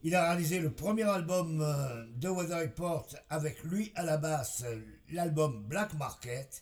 Il 0.05 0.15
a 0.15 0.25
réalisé 0.25 0.59
le 0.59 0.69
premier 0.69 1.03
album 1.03 1.61
euh, 1.61 2.05
de 2.17 2.27
Weather 2.27 2.59
Report 2.59 3.07
avec 3.29 3.63
lui 3.63 3.93
à 3.95 4.03
la 4.03 4.17
basse, 4.17 4.65
l'album 5.09 5.63
Black 5.63 5.93
Market. 5.93 6.61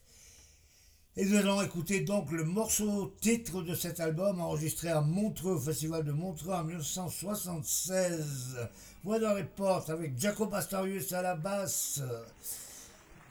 Et 1.18 1.26
nous 1.26 1.36
allons 1.36 1.60
écouter 1.64 2.02
donc 2.02 2.32
le 2.32 2.44
morceau 2.44 3.16
titre 3.20 3.64
de 3.64 3.74
cet 3.74 4.00
album 4.00 4.40
enregistré 4.40 4.90
à 4.90 5.02
Montreux, 5.02 5.54
au 5.54 5.60
Festival 5.60 6.04
de 6.04 6.12
Montreux 6.12 6.54
en 6.54 6.64
1976. 6.64 8.60
Weather 9.04 9.36
Report 9.36 9.90
avec 9.90 10.20
Jaco 10.20 10.46
Pastorius 10.46 11.12
à 11.12 11.24
la 11.24 11.34
basse 11.34 12.00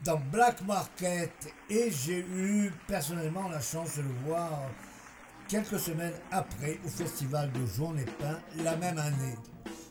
dans 0.05 0.19
Black 0.33 0.61
Market 0.67 1.55
et 1.69 1.93
j'ai 1.93 2.19
eu 2.19 2.73
personnellement 2.89 3.49
la 3.49 3.61
chance 3.61 3.97
de 3.97 4.03
le 4.03 4.13
voir 4.27 4.71
quelques 5.47 5.79
semaines 5.79 6.15
après 6.33 6.81
au 6.85 6.89
Festival 6.89 7.53
de 7.53 7.65
Journée 7.65 8.07
Pin 8.19 8.41
la 8.65 8.77
même 8.77 8.99
année. 8.99 9.37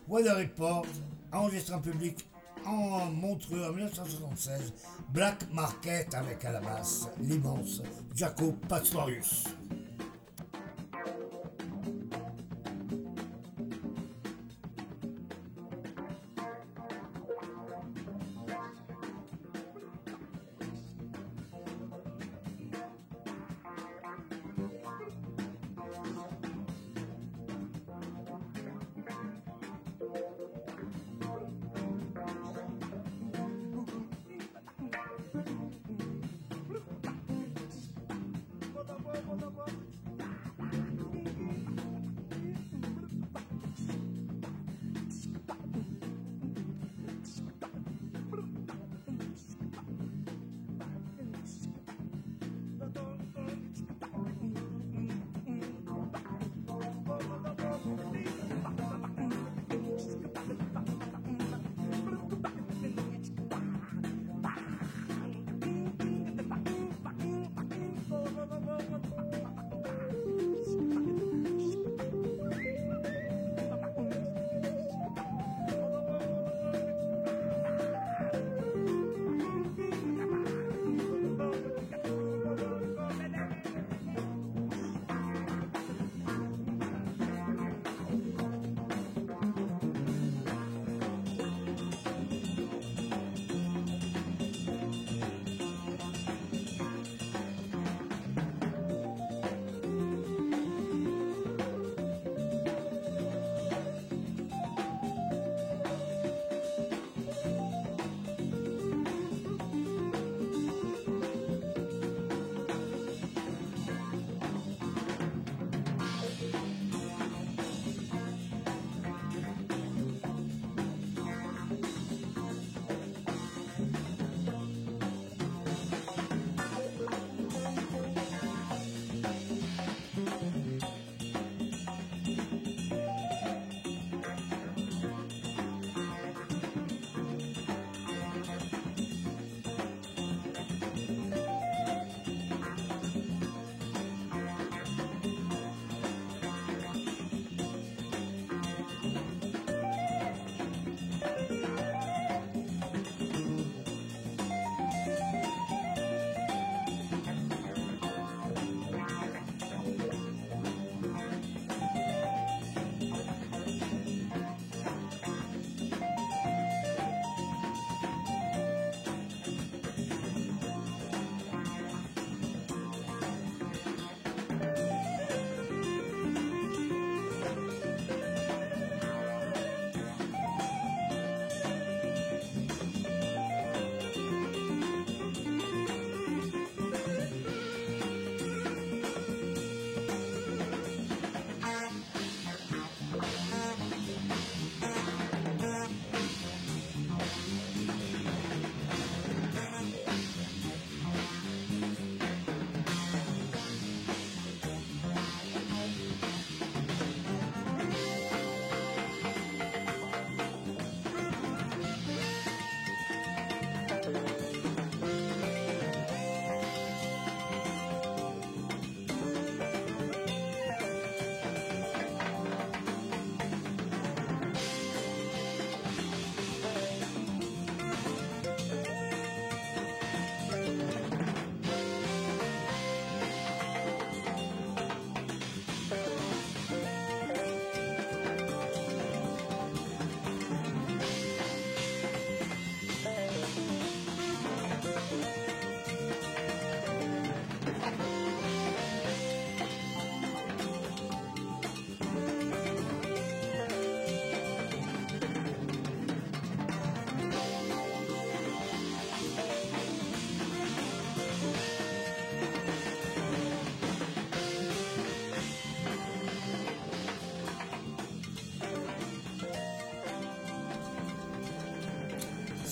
Weather 0.09 0.37
Report, 0.37 0.87
enregistré 1.31 1.75
en 1.75 1.81
public 1.81 2.27
en 2.65 3.11
Montreux 3.11 3.63
en 3.63 3.71
1976, 3.71 4.73
Black 5.13 5.45
Market 5.53 6.15
avec 6.15 6.43
à 6.45 6.51
la 6.51 6.59
basse 6.59 7.07
l'immense 7.19 7.83
Jaco 8.15 8.53
Pastorius. 8.67 9.45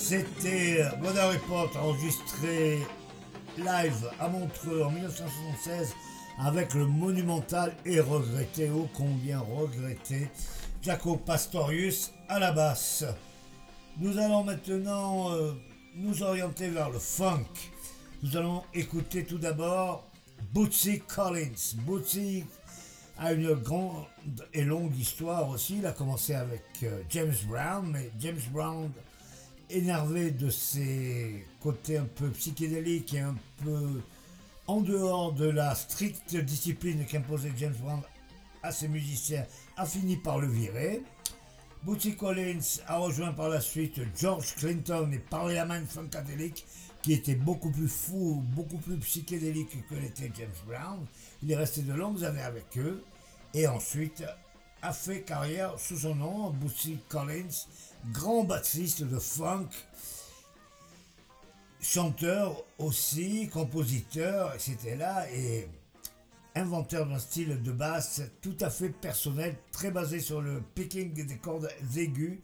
C'était 0.09 0.85
Weather 1.01 1.33
Report 1.33 1.69
enregistré 1.75 2.79
live 3.57 4.09
à 4.21 4.29
Montreux 4.29 4.81
en 4.83 4.89
1976 4.89 5.93
avec 6.39 6.73
le 6.75 6.85
monumental 6.85 7.75
et 7.85 7.99
regretté, 7.99 8.69
ô 8.69 8.87
combien 8.93 9.39
regretté, 9.39 10.29
Jaco 10.81 11.17
Pastorius 11.17 12.13
à 12.29 12.39
la 12.39 12.53
basse. 12.53 13.03
Nous 13.97 14.17
allons 14.17 14.45
maintenant 14.45 15.33
euh, 15.33 15.51
nous 15.95 16.23
orienter 16.23 16.69
vers 16.69 16.89
le 16.89 16.99
funk. 16.99 17.43
Nous 18.23 18.37
allons 18.37 18.63
écouter 18.73 19.25
tout 19.25 19.39
d'abord 19.39 20.07
Bootsy 20.53 21.01
Collins. 21.01 21.75
Bootsy 21.85 22.45
a 23.19 23.33
une 23.33 23.55
grande 23.55 24.05
et 24.53 24.63
longue 24.63 24.95
histoire 24.97 25.49
aussi. 25.49 25.79
Il 25.79 25.85
a 25.85 25.91
commencé 25.91 26.33
avec 26.33 26.63
euh, 26.83 27.01
James 27.09 27.35
Brown, 27.49 27.89
mais 27.91 28.09
James 28.17 28.39
Brown 28.53 28.89
énervé 29.69 30.31
de 30.31 30.49
ses 30.49 31.45
côtés 31.61 31.97
un 31.97 32.05
peu 32.05 32.29
psychédéliques 32.29 33.13
et 33.13 33.19
un 33.19 33.35
peu 33.63 34.01
en 34.67 34.81
dehors 34.81 35.33
de 35.33 35.49
la 35.49 35.75
stricte 35.75 36.35
discipline 36.35 37.05
qu'imposait 37.05 37.53
James 37.57 37.75
Brown 37.81 38.01
à 38.63 38.71
ses 38.71 38.87
musiciens, 38.87 39.45
a 39.77 39.85
fini 39.85 40.17
par 40.17 40.39
le 40.39 40.47
virer. 40.47 41.01
Bootsy 41.83 42.15
Collins 42.15 42.81
a 42.87 42.97
rejoint 42.97 43.31
par 43.31 43.49
la 43.49 43.61
suite 43.61 44.01
George 44.17 44.55
Clinton 44.55 45.09
et 45.13 45.19
Parliament 45.19 45.85
Funkadelic, 45.87 46.65
qui 47.01 47.13
était 47.13 47.35
beaucoup 47.35 47.71
plus 47.71 47.87
fou, 47.87 48.43
beaucoup 48.55 48.77
plus 48.77 48.97
psychédélique 48.97 49.87
que 49.87 49.95
l'était 49.95 50.31
James 50.35 50.49
Brown. 50.65 51.05
Il 51.43 51.51
est 51.51 51.55
resté 51.55 51.81
de 51.81 51.93
longues 51.93 52.25
années 52.25 52.41
avec 52.41 52.77
eux 52.77 53.03
et 53.53 53.67
ensuite 53.67 54.23
a 54.81 54.91
fait 54.91 55.21
carrière 55.21 55.79
sous 55.79 55.99
son 55.99 56.15
nom, 56.15 56.49
Bootsy 56.51 56.97
Collins, 57.07 57.67
grand 58.11 58.43
bassiste 58.43 59.03
de 59.03 59.19
funk, 59.19 59.69
chanteur 61.81 62.63
aussi, 62.77 63.49
compositeur, 63.49 64.53
etc. 64.53 64.95
là, 64.97 65.29
et 65.31 65.67
inventeur 66.55 67.05
d'un 67.05 67.19
style 67.19 67.61
de 67.61 67.71
basse 67.71 68.21
tout 68.41 68.57
à 68.61 68.69
fait 68.69 68.89
personnel, 68.89 69.55
très 69.71 69.91
basé 69.91 70.19
sur 70.19 70.41
le 70.41 70.61
picking 70.75 71.13
des 71.13 71.37
cordes 71.37 71.69
aiguës. 71.95 72.39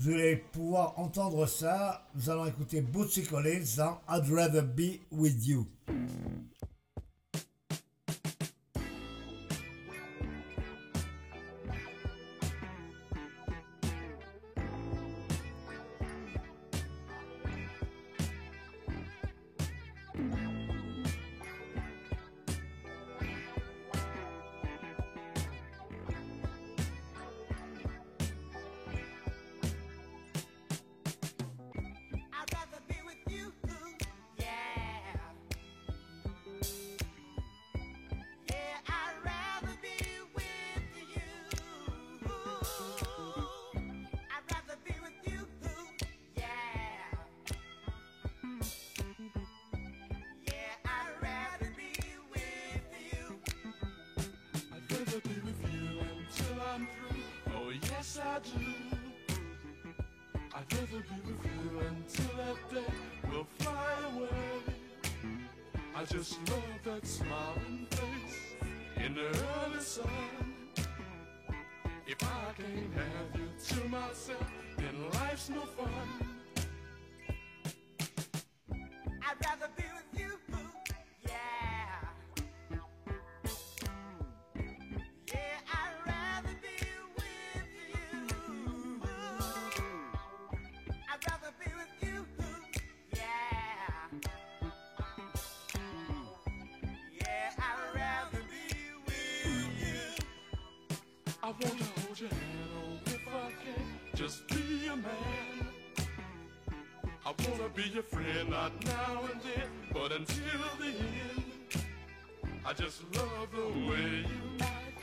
Vous 0.00 0.12
allez 0.12 0.36
pouvoir 0.36 0.96
entendre 0.98 1.46
ça. 1.46 2.06
Nous 2.14 2.30
allons 2.30 2.46
écouter 2.46 2.80
Bootsy 2.80 3.24
Collins 3.24 3.64
dans 3.76 4.00
I'd 4.08 4.32
Rather 4.32 4.62
Be 4.62 5.00
With 5.10 5.44
You. 5.44 5.66
I 58.38 58.40
do. 58.40 59.34
I'd 60.54 60.72
rather 60.72 60.86
be 60.86 61.18
with 61.26 61.44
you 61.44 61.80
until 61.80 62.36
that 62.36 62.70
day 62.70 62.92
will 63.32 63.46
fly 63.58 63.94
away. 64.14 64.28
I 65.96 66.04
just 66.04 66.38
love 66.48 66.62
that 66.84 67.04
smiling 67.04 67.88
face 67.90 68.54
in 69.04 69.14
the 69.14 69.26
early 69.26 69.80
sun. 69.80 70.08
If 72.06 72.22
I 72.22 72.52
can't 72.56 72.94
have 72.94 73.40
you 73.40 73.48
to 73.66 73.88
myself, 73.88 74.46
then 74.76 74.94
life's 75.14 75.48
no 75.50 75.62
fun. 75.62 76.27
I 101.48 101.50
wanna 101.50 101.84
hold 102.04 102.20
your 102.20 102.28
hand, 102.28 102.68
oh, 102.76 102.98
if 103.06 103.26
I 103.26 103.50
can, 103.64 103.82
just 104.14 104.46
be 104.48 104.86
a 104.86 104.96
man. 104.96 105.66
I 107.24 107.32
wanna 107.48 107.70
be 107.74 107.84
your 107.84 108.02
friend, 108.02 108.50
not 108.50 108.72
now 108.84 109.22
and 109.32 109.40
then, 109.40 109.68
but 109.90 110.12
until 110.12 110.60
the 110.78 110.88
end. 110.88 111.86
I 112.66 112.74
just 112.74 113.02
love 113.16 113.48
the 113.50 113.66
way 113.88 114.26
you 114.28 114.60
act, 114.60 115.00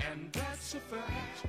and 0.00 0.30
that's 0.34 0.74
a 0.74 0.80
fact. 0.80 1.46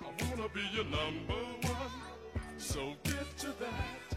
I 0.00 0.24
wanna 0.30 0.48
be 0.50 0.62
your 0.72 0.84
number 0.84 1.42
one, 1.62 2.58
so 2.58 2.94
get 3.02 3.36
to 3.38 3.48
that. 3.58 4.07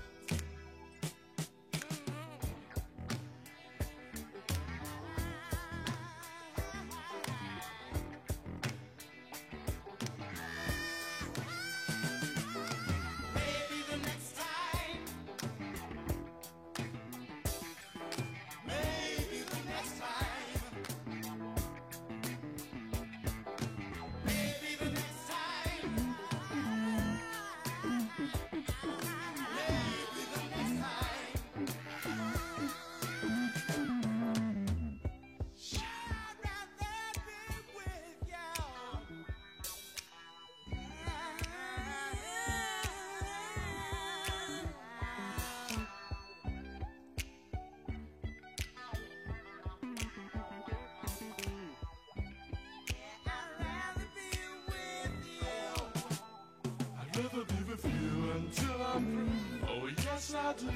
I 60.51 60.53
do. 60.53 60.67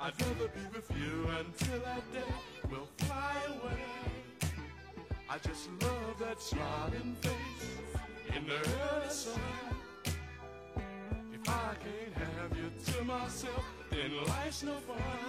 I'd 0.00 0.12
rather 0.22 0.48
be 0.48 0.60
with 0.74 0.90
you 0.98 1.28
until 1.40 1.80
that 1.80 2.10
day 2.10 2.70
will 2.70 2.88
fly 2.96 3.34
away. 3.48 3.84
I 5.28 5.36
just 5.36 5.68
love 5.82 6.18
that 6.20 6.40
smiling 6.40 7.14
face 7.20 8.34
in 8.34 8.46
the 8.46 8.54
early 8.54 9.10
sun. 9.10 9.40
If 11.34 11.46
I 11.46 11.74
can't 11.84 12.14
have 12.16 12.56
you 12.56 12.70
to 12.92 13.04
myself, 13.04 13.64
then 13.90 14.24
life's 14.26 14.62
no 14.62 14.72
fun. 14.72 15.21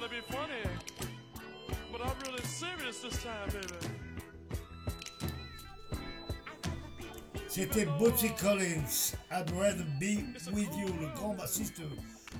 Trying 0.00 0.10
to 0.10 0.16
be 0.16 0.36
funny, 0.36 1.08
but 1.92 2.00
I'm 2.00 2.16
really 2.26 2.42
serious 2.44 3.00
this 3.00 3.22
time, 3.22 3.48
baby. 3.48 3.74
C'était 7.48 7.84
Bootsy 7.98 8.30
Collins, 8.36 9.14
I'd 9.30 9.50
rather 9.50 9.84
be 9.98 10.24
with 10.52 10.74
you, 10.76 10.86
le 11.00 11.08
grand 11.16 11.34
bassiste 11.34 11.82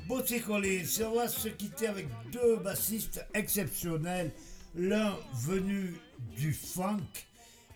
Bootsy 0.07 0.41
Collins. 0.41 1.01
Et 1.01 1.05
on 1.05 1.17
va 1.17 1.29
se 1.29 1.49
quitter 1.49 1.89
avec 1.89 2.07
deux 2.33 2.57
bassistes 2.57 3.25
exceptionnels, 3.35 4.31
l'un 4.75 5.17
venu 5.35 5.97
du 6.37 6.53
funk, 6.53 7.27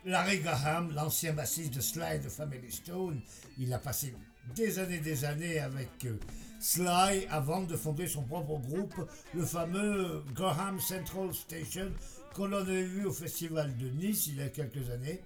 Larry 0.07 0.39
Graham, 0.39 0.95
l'ancien 0.95 1.33
bassiste 1.33 1.75
de 1.75 1.81
Sly 1.81 2.21
de 2.21 2.29
Family 2.29 2.71
Stone. 2.71 3.21
Il 3.59 3.73
a 3.75 3.79
passé 3.79 4.15
des 4.55 4.79
années 4.79 4.99
des 4.99 5.25
années 5.25 5.59
avec 5.59 5.89
euh, 6.05 6.17
Sly 6.65 7.27
avant 7.29 7.61
de 7.61 7.77
fonder 7.77 8.09
son 8.09 8.23
propre 8.23 8.59
groupe, 8.59 8.95
le 9.35 9.45
fameux 9.45 10.25
Graham 10.35 10.81
Central 10.81 11.35
Station, 11.35 11.93
qu'on 12.33 12.51
avait 12.53 12.85
vu 12.85 13.05
au 13.05 13.13
festival 13.13 13.77
de 13.77 13.91
Nice 13.91 14.29
il 14.29 14.37
y 14.37 14.43
a 14.43 14.49
quelques 14.49 14.89
années. 14.89 15.21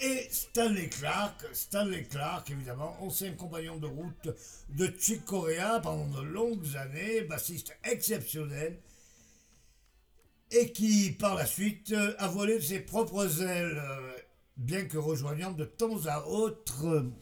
Et 0.00 0.28
Stanley 0.30 0.90
Clark, 0.90 1.46
Stanley 1.54 2.02
Clark 2.02 2.50
évidemment, 2.50 2.94
ancien 3.00 3.32
compagnon 3.32 3.78
de 3.78 3.86
route 3.86 4.28
de 4.68 4.92
Chick 4.98 5.24
Corea 5.24 5.80
pendant 5.80 6.20
de 6.20 6.26
longues 6.26 6.76
années, 6.76 7.22
bassiste 7.22 7.74
exceptionnel, 7.82 8.78
et 10.50 10.72
qui 10.72 11.12
par 11.12 11.36
la 11.36 11.46
suite 11.46 11.94
a 12.18 12.28
volé 12.28 12.56
de 12.56 12.62
ses 12.62 12.80
propres 12.80 13.42
ailes, 13.42 13.82
euh, 13.82 14.16
bien 14.56 14.84
que 14.84 14.98
rejoignant 14.98 15.52
de 15.52 15.64
temps 15.64 16.06
à 16.06 16.26
autre 16.26 16.86
euh, 16.86 17.12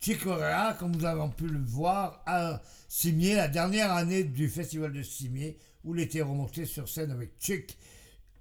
Chick 0.00 0.24
Corea, 0.24 0.74
comme 0.78 0.96
nous 0.96 1.04
avons 1.04 1.30
pu 1.30 1.46
le 1.46 1.60
voir 1.60 2.22
à 2.26 2.60
Cimier, 2.88 3.36
la 3.36 3.48
dernière 3.48 3.92
année 3.92 4.24
du 4.24 4.48
festival 4.48 4.92
de 4.92 5.02
Cimier, 5.02 5.58
où 5.84 5.94
il 5.94 6.00
était 6.00 6.22
remonté 6.22 6.64
sur 6.64 6.88
scène 6.88 7.10
avec 7.10 7.34
Chick 7.38 7.78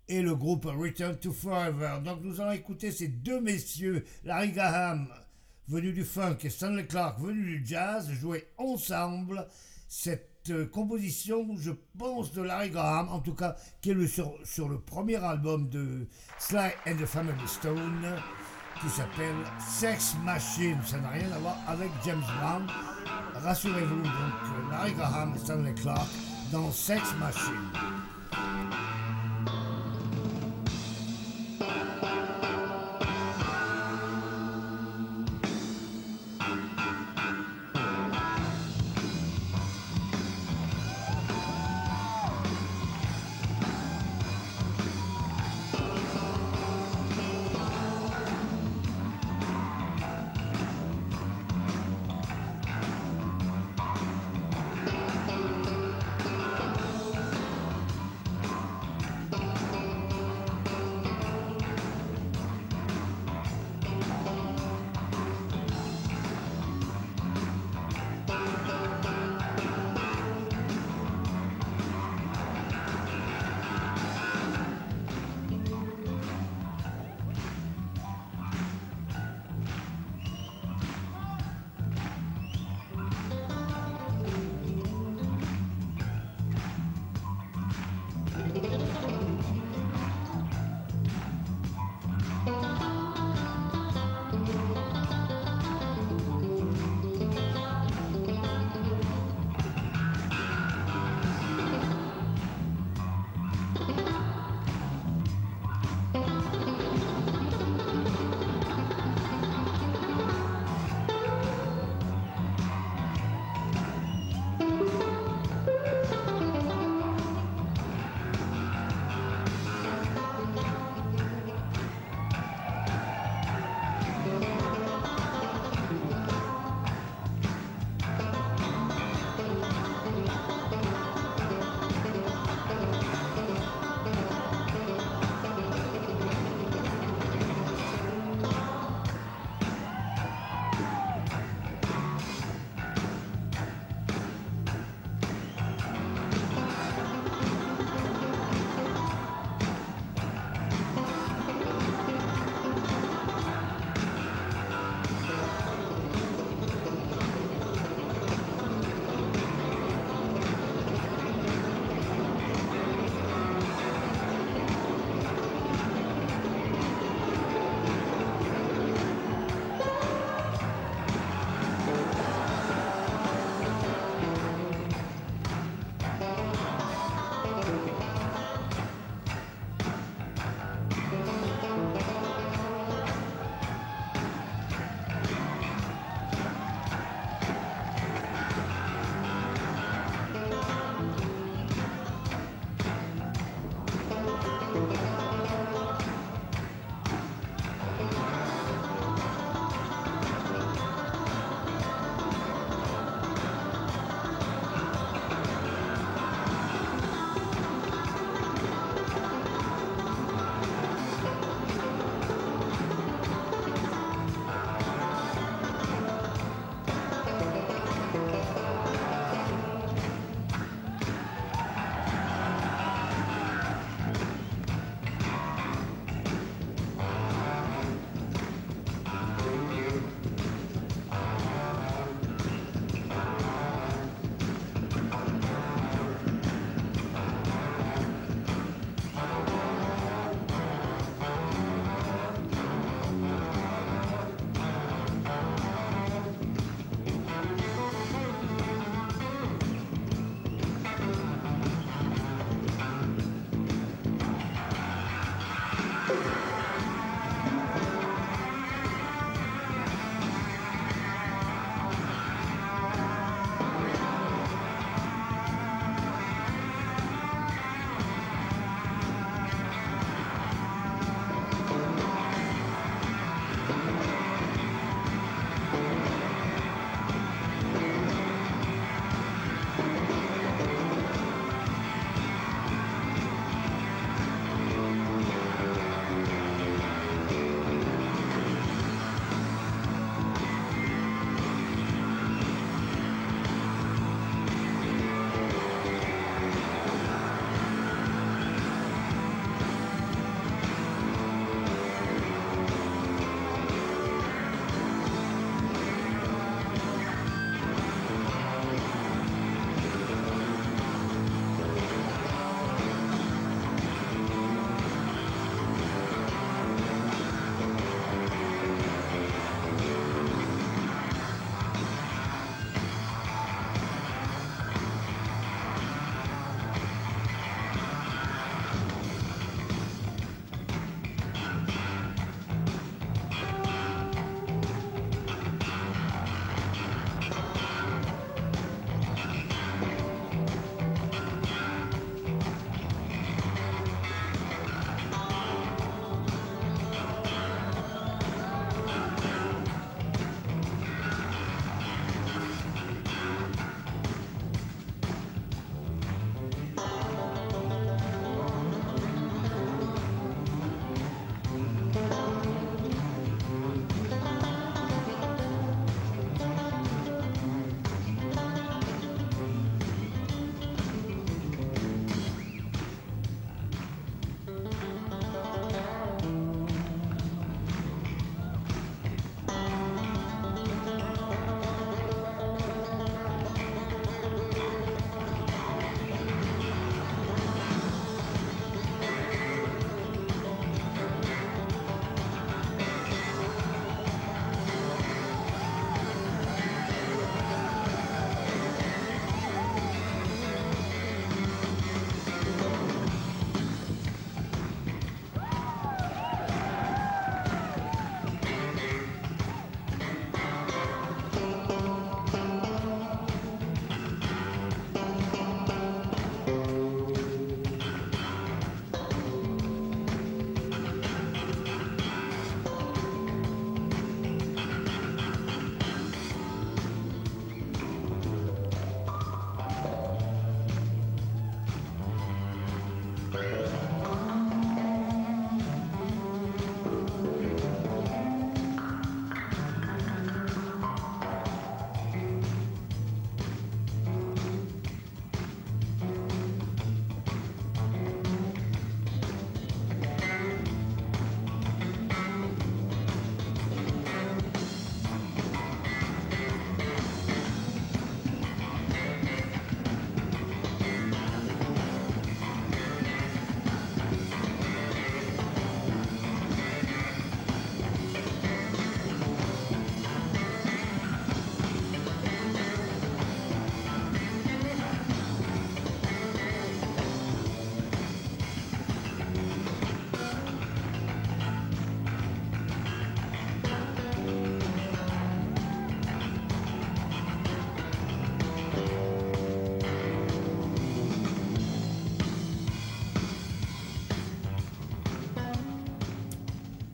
et 0.08 0.22
le 0.22 0.36
groupe 0.36 0.66
Return 0.66 1.18
to 1.18 1.32
Forever. 1.32 2.00
Donc 2.04 2.22
nous 2.24 2.42
allons 2.42 2.52
écouter 2.52 2.92
ces 2.92 3.08
deux 3.08 3.40
messieurs, 3.40 4.04
Larry 4.24 4.52
Graham, 4.52 5.08
venu 5.68 5.94
du 5.94 6.04
funk, 6.04 6.38
et 6.44 6.50
Stanley 6.50 6.86
Clark, 6.86 7.20
venu 7.20 7.60
du 7.60 7.66
jazz, 7.66 8.10
jouer 8.12 8.48
ensemble 8.58 9.48
cette 9.88 10.31
composition, 10.72 11.46
je 11.58 11.72
pense, 11.98 12.32
de 12.34 12.42
Larry 12.42 12.70
Graham, 12.70 13.10
en 13.10 13.20
tout 13.20 13.34
cas, 13.34 13.56
qui 13.82 13.92
est 13.92 13.94
le, 13.94 14.08
sur, 14.08 14.34
sur 14.44 14.70
le 14.70 14.80
premier 14.80 15.18
album 15.24 15.70
de 15.70 16.08
Sly 16.40 16.72
and 16.88 16.96
the 16.96 17.06
Family 17.06 17.48
Stone, 17.48 18.06
qui 18.82 18.90
s'appelle 18.90 19.36
Sex 19.60 20.16
Machine. 20.24 20.78
Ça 20.86 21.00
n'a 21.00 21.10
rien 21.10 21.32
à 21.32 21.40
voir 21.40 21.58
avec 21.68 21.90
James 22.06 22.24
Brown. 22.40 22.68
Rassurez-vous, 23.36 24.02
donc, 24.02 24.06
euh, 24.06 24.72
Larry 24.72 24.94
Graham 24.94 25.34
et 25.36 25.40
Stanley 25.40 25.74
Clark 25.74 26.08
dans 26.52 26.72
Sex 26.72 27.02
Machine. 27.20 27.72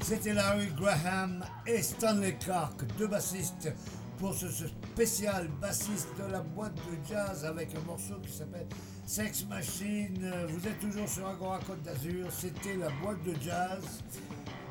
C'était 0.08 0.34
Larry 0.34 0.68
Graham 0.68 1.44
et 1.66 1.82
Stanley 1.82 2.38
Clark, 2.40 2.80
deux 2.98 3.08
bassistes 3.08 3.74
pour 4.18 4.34
ce 4.34 4.48
spécial 4.48 5.50
bassiste 5.60 6.08
de 6.18 6.32
la 6.32 6.40
boîte 6.40 6.76
de 6.76 7.10
jazz 7.10 7.44
avec 7.44 7.76
un 7.76 7.82
morceau 7.82 8.16
qui 8.24 8.32
s'appelle 8.32 8.68
Sex 9.06 9.46
Machine. 9.50 10.34
Vous 10.48 10.66
êtes 10.66 10.80
toujours 10.80 11.10
sur 11.10 11.28
Agora 11.28 11.60
Côte 11.60 11.82
d'Azur, 11.84 12.28
c'était 12.32 12.78
la 12.78 12.90
boîte 13.02 13.22
de 13.26 13.34
jazz. 13.42 14.02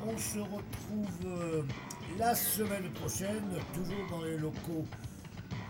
On 0.07 0.17
se 0.17 0.39
retrouve 0.39 1.27
euh, 1.27 1.61
la 2.17 2.33
semaine 2.33 2.89
prochaine, 2.93 3.45
toujours 3.75 4.09
dans 4.09 4.23
les 4.23 4.39
locaux 4.39 4.87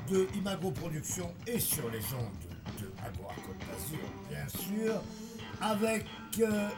de 0.09 0.29
Imago 0.37 0.71
Productions 0.71 1.33
et 1.45 1.59
sur 1.59 1.89
les 1.89 2.05
ondes 2.13 2.79
de 2.79 2.89
Agora 3.05 3.35
Côte 3.45 3.59
d'Azur, 3.67 3.99
bien 4.29 4.47
sûr, 4.47 5.01
avec 5.59 6.05
euh, 6.39 6.69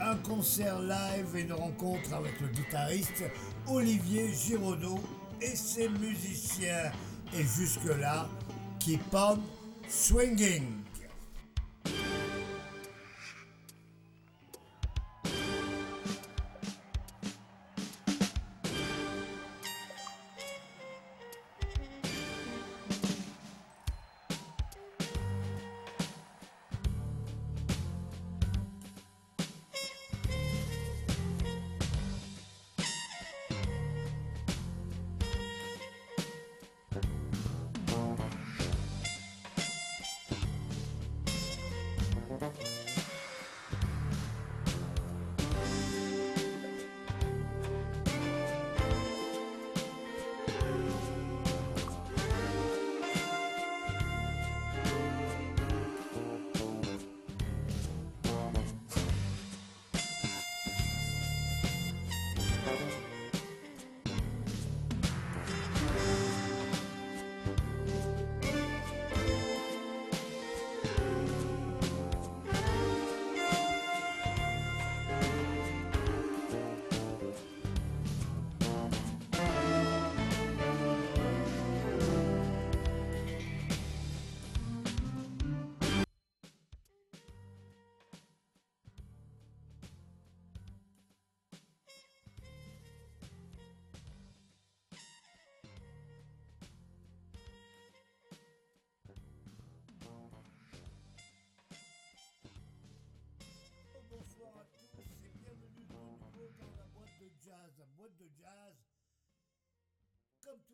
un 0.00 0.16
concert 0.16 0.80
live 0.80 1.36
et 1.36 1.40
une 1.40 1.52
rencontre 1.52 2.12
avec 2.14 2.40
le 2.40 2.48
guitariste 2.48 3.24
Olivier 3.66 4.32
Giraudot 4.32 5.00
et 5.40 5.56
ses 5.56 5.88
musiciens. 5.88 6.92
Et 7.34 7.42
jusque-là, 7.42 8.28
keep 8.78 9.02
on 9.12 9.38
swinging. 9.88 10.64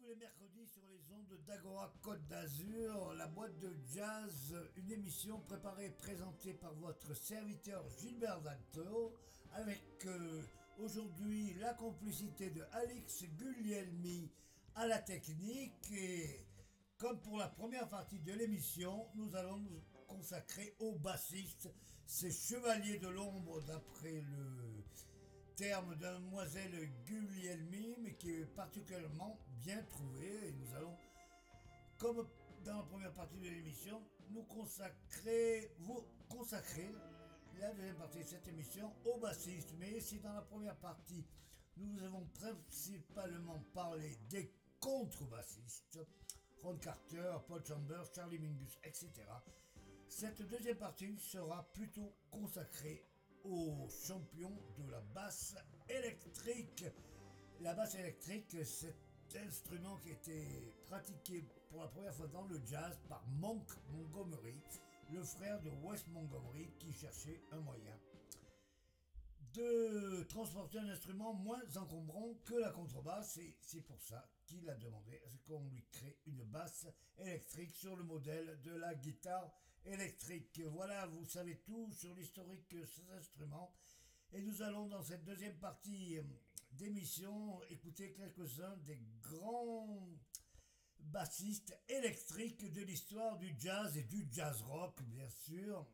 Tous 0.04 0.10
les 0.10 0.16
mercredis 0.16 0.66
sur 0.66 0.82
les 0.88 1.00
ondes 1.12 1.38
d'Agora 1.46 1.92
Côte 2.02 2.26
d'Azur, 2.26 3.14
la 3.14 3.26
boîte 3.26 3.58
de 3.60 3.74
jazz, 3.94 4.54
une 4.76 4.90
émission 4.90 5.40
préparée 5.40 5.86
et 5.86 5.90
présentée 5.90 6.52
par 6.52 6.74
votre 6.74 7.14
serviteur 7.14 7.84
Gilbert 7.98 8.40
Dalto, 8.42 9.14
avec 9.52 9.80
euh, 10.06 10.42
aujourd'hui 10.78 11.54
la 11.54 11.74
complicité 11.74 12.50
de 12.50 12.62
Alix 12.72 13.24
Guglielmi 13.38 14.30
à 14.74 14.86
la 14.86 14.98
technique. 14.98 15.90
Et 15.92 16.44
comme 16.98 17.20
pour 17.20 17.38
la 17.38 17.48
première 17.48 17.88
partie 17.88 18.18
de 18.18 18.32
l'émission, 18.32 19.06
nous 19.14 19.34
allons 19.34 19.58
nous 19.58 19.80
consacrer 20.06 20.74
au 20.80 20.92
bassiste, 20.92 21.70
ces 22.04 22.30
chevaliers 22.30 22.98
de 22.98 23.08
l'ombre 23.08 23.62
d'après 23.62 24.20
le 24.20 24.73
terme 25.56 25.94
de 25.96 26.04
mademoiselle 26.04 26.90
Guglielmi, 27.06 27.96
mais 28.00 28.14
qui 28.14 28.30
est 28.32 28.46
particulièrement 28.46 29.38
bien 29.64 29.82
trouvé. 29.84 30.48
Et 30.48 30.52
nous 30.52 30.74
allons, 30.74 30.96
comme 31.98 32.26
dans 32.64 32.78
la 32.78 32.82
première 32.82 33.12
partie 33.12 33.38
de 33.38 33.48
l'émission, 33.48 34.02
nous 34.30 34.42
consacrer, 34.44 35.70
vous 35.78 36.04
consacrer 36.28 36.92
la 37.60 37.72
deuxième 37.72 37.96
partie 37.96 38.18
de 38.18 38.24
cette 38.24 38.48
émission 38.48 38.92
au 39.04 39.18
bassiste. 39.18 39.74
Mais 39.78 40.00
si 40.00 40.18
dans 40.18 40.32
la 40.32 40.42
première 40.42 40.76
partie, 40.76 41.24
nous 41.76 42.02
avons 42.02 42.26
principalement 42.34 43.60
parlé 43.72 44.18
des 44.28 44.52
contrebassistes, 44.80 46.00
Ron 46.62 46.78
Carter, 46.78 47.36
Paul 47.46 47.64
Chambers, 47.64 48.06
Charlie 48.14 48.38
Mingus, 48.38 48.78
etc. 48.82 49.10
Cette 50.08 50.42
deuxième 50.42 50.76
partie 50.78 51.16
sera 51.18 51.62
plutôt 51.72 52.12
consacrée 52.30 53.04
aux 53.44 53.88
champions 54.06 54.56
de 54.78 54.90
la 54.90 55.00
basse 55.14 55.54
électrique. 55.88 56.84
La 57.60 57.74
basse 57.74 57.94
électrique, 57.94 58.56
c'est 58.64 58.96
instrument 59.36 59.96
qui 59.98 60.10
été 60.10 60.72
pratiqué 60.86 61.44
pour 61.68 61.82
la 61.82 61.88
première 61.88 62.14
fois 62.14 62.28
dans 62.28 62.46
le 62.46 62.60
jazz 62.64 62.98
par 63.08 63.24
Monk 63.26 63.68
Montgomery, 63.90 64.62
le 65.10 65.22
frère 65.22 65.60
de 65.60 65.70
Wes 65.82 66.06
Montgomery 66.08 66.70
qui 66.78 66.92
cherchait 66.92 67.40
un 67.52 67.60
moyen 67.60 67.98
de 69.54 70.24
transporter 70.24 70.78
un 70.78 70.88
instrument 70.88 71.32
moins 71.32 71.62
encombrant 71.76 72.34
que 72.44 72.54
la 72.54 72.70
contrebasse 72.70 73.38
et 73.38 73.56
c'est 73.60 73.82
pour 73.82 74.00
ça 74.00 74.28
qu'il 74.46 74.68
a 74.68 74.74
demandé 74.74 75.20
à 75.24 75.30
ce 75.30 75.38
qu'on 75.46 75.62
lui 75.68 75.84
crée 75.92 76.18
une 76.26 76.42
basse 76.44 76.86
électrique 77.18 77.72
sur 77.72 77.94
le 77.96 78.02
modèle 78.02 78.58
de 78.62 78.72
la 78.72 78.94
guitare 78.96 79.52
électrique. 79.86 80.60
Voilà, 80.66 81.06
vous 81.06 81.26
savez 81.26 81.58
tout 81.60 81.92
sur 81.92 82.14
l'historique 82.14 82.70
de 82.70 82.84
ces 82.84 83.10
instruments 83.12 83.72
et 84.32 84.42
nous 84.42 84.62
allons 84.62 84.86
dans 84.86 85.02
cette 85.02 85.24
deuxième 85.24 85.56
partie 85.58 86.18
euh, 86.18 86.22
d'émission 86.72 87.62
écouter 87.70 88.12
quelques-uns 88.12 88.76
des 88.78 89.00
grands 89.20 90.08
bassistes 90.98 91.78
électriques 91.88 92.72
de 92.72 92.82
l'histoire 92.82 93.36
du 93.36 93.54
jazz 93.58 93.96
et 93.96 94.04
du 94.04 94.26
jazz 94.32 94.62
rock 94.62 95.02
bien 95.02 95.28
sûr. 95.28 95.86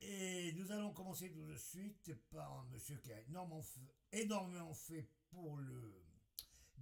Et 0.00 0.52
nous 0.52 0.70
allons 0.70 0.92
commencer 0.92 1.30
tout 1.30 1.44
de 1.46 1.56
suite 1.56 2.14
par 2.30 2.52
un 2.52 2.64
monsieur 2.70 2.98
qui 2.98 3.12
a 3.12 3.20
énormément 3.22 3.62
fait, 3.62 3.94
énormément 4.12 4.74
fait 4.74 5.08
pour 5.30 5.56
le 5.56 6.04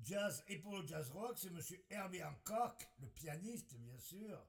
jazz 0.03 0.43
et 0.49 0.59
pour 0.59 0.77
le 0.77 0.87
jazz 0.87 1.09
rock, 1.11 1.39
c'est 1.39 1.51
monsieur 1.51 1.85
Herbie 1.89 2.23
Hancock, 2.23 2.89
le 2.99 3.09
pianiste 3.09 3.75
bien 3.77 3.99
sûr. 3.99 4.45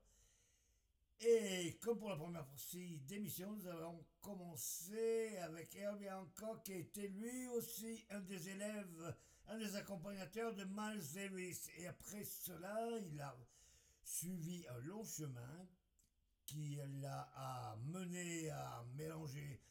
Et 1.21 1.77
comme 1.81 1.97
pour 1.99 2.09
la 2.09 2.17
première 2.17 2.45
partie 2.45 2.97
d'émission, 2.99 3.51
nous 3.53 3.67
allons 3.67 4.05
commencer 4.19 5.37
avec 5.37 5.75
Herbie 5.75 6.09
Hancock, 6.09 6.63
qui 6.63 6.73
était 6.73 7.07
lui 7.07 7.47
aussi 7.49 8.05
un 8.09 8.19
des 8.21 8.49
élèves, 8.49 9.15
un 9.47 9.57
des 9.57 9.75
accompagnateurs 9.75 10.53
de 10.53 10.65
Miles 10.65 11.13
Davis. 11.13 11.69
Et 11.77 11.87
après 11.87 12.23
cela, 12.25 12.89
il 13.11 13.19
a 13.21 13.37
suivi 14.03 14.65
un 14.67 14.79
long 14.79 15.03
chemin 15.05 15.67
qui 16.45 16.77
l'a 17.01 17.77
mené 17.85 18.49
à 18.49 18.85
mélanger 18.95 19.61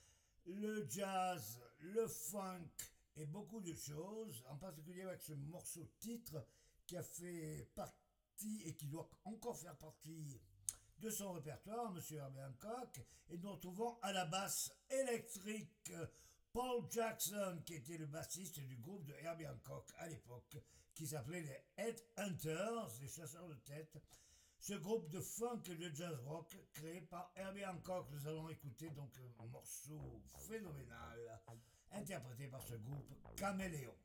le 0.46 0.86
jazz, 0.88 1.60
le 1.80 2.06
funk 2.08 2.70
et 3.16 3.26
beaucoup 3.26 3.60
de 3.60 3.74
choses, 3.74 4.42
en 4.48 4.56
particulier 4.56 5.02
avec 5.02 5.20
ce 5.20 5.34
morceau 5.34 5.86
titre 5.98 6.46
qui 6.86 6.96
a 6.96 7.02
fait 7.02 7.68
partie 7.74 8.62
et 8.64 8.74
qui 8.74 8.86
doit 8.86 9.08
encore 9.24 9.58
faire 9.58 9.76
partie 9.76 10.40
de 11.02 11.10
son 11.10 11.32
répertoire, 11.32 11.90
Monsieur 11.90 12.18
Herbie 12.18 12.40
Hancock, 12.40 13.00
et 13.28 13.36
nous 13.38 13.50
retrouvons 13.50 13.98
à 14.02 14.12
la 14.12 14.24
basse 14.24 14.72
électrique 14.88 15.90
Paul 16.52 16.84
Jackson, 16.90 17.60
qui 17.66 17.74
était 17.74 17.98
le 17.98 18.06
bassiste 18.06 18.60
du 18.60 18.76
groupe 18.76 19.04
de 19.04 19.14
Herbie 19.14 19.48
Hancock 19.48 19.90
à 19.98 20.06
l'époque, 20.06 20.56
qui 20.94 21.06
s'appelait 21.06 21.42
les 21.42 21.58
Headhunters, 21.76 23.00
les 23.00 23.08
chasseurs 23.08 23.48
de 23.48 23.54
tête. 23.54 24.00
Ce 24.60 24.74
groupe 24.74 25.08
de 25.08 25.20
funk 25.20 25.62
et 25.70 25.74
de 25.74 25.92
jazz 25.92 26.16
rock 26.24 26.56
créé 26.72 27.00
par 27.00 27.32
Herbie 27.34 27.66
Hancock. 27.66 28.06
Nous 28.12 28.28
allons 28.28 28.48
écouter 28.48 28.90
donc 28.90 29.10
un 29.40 29.46
morceau 29.46 30.22
phénoménal 30.36 31.42
interprété 31.90 32.46
par 32.46 32.62
ce 32.62 32.74
groupe 32.74 33.12
Caméléon. 33.34 33.96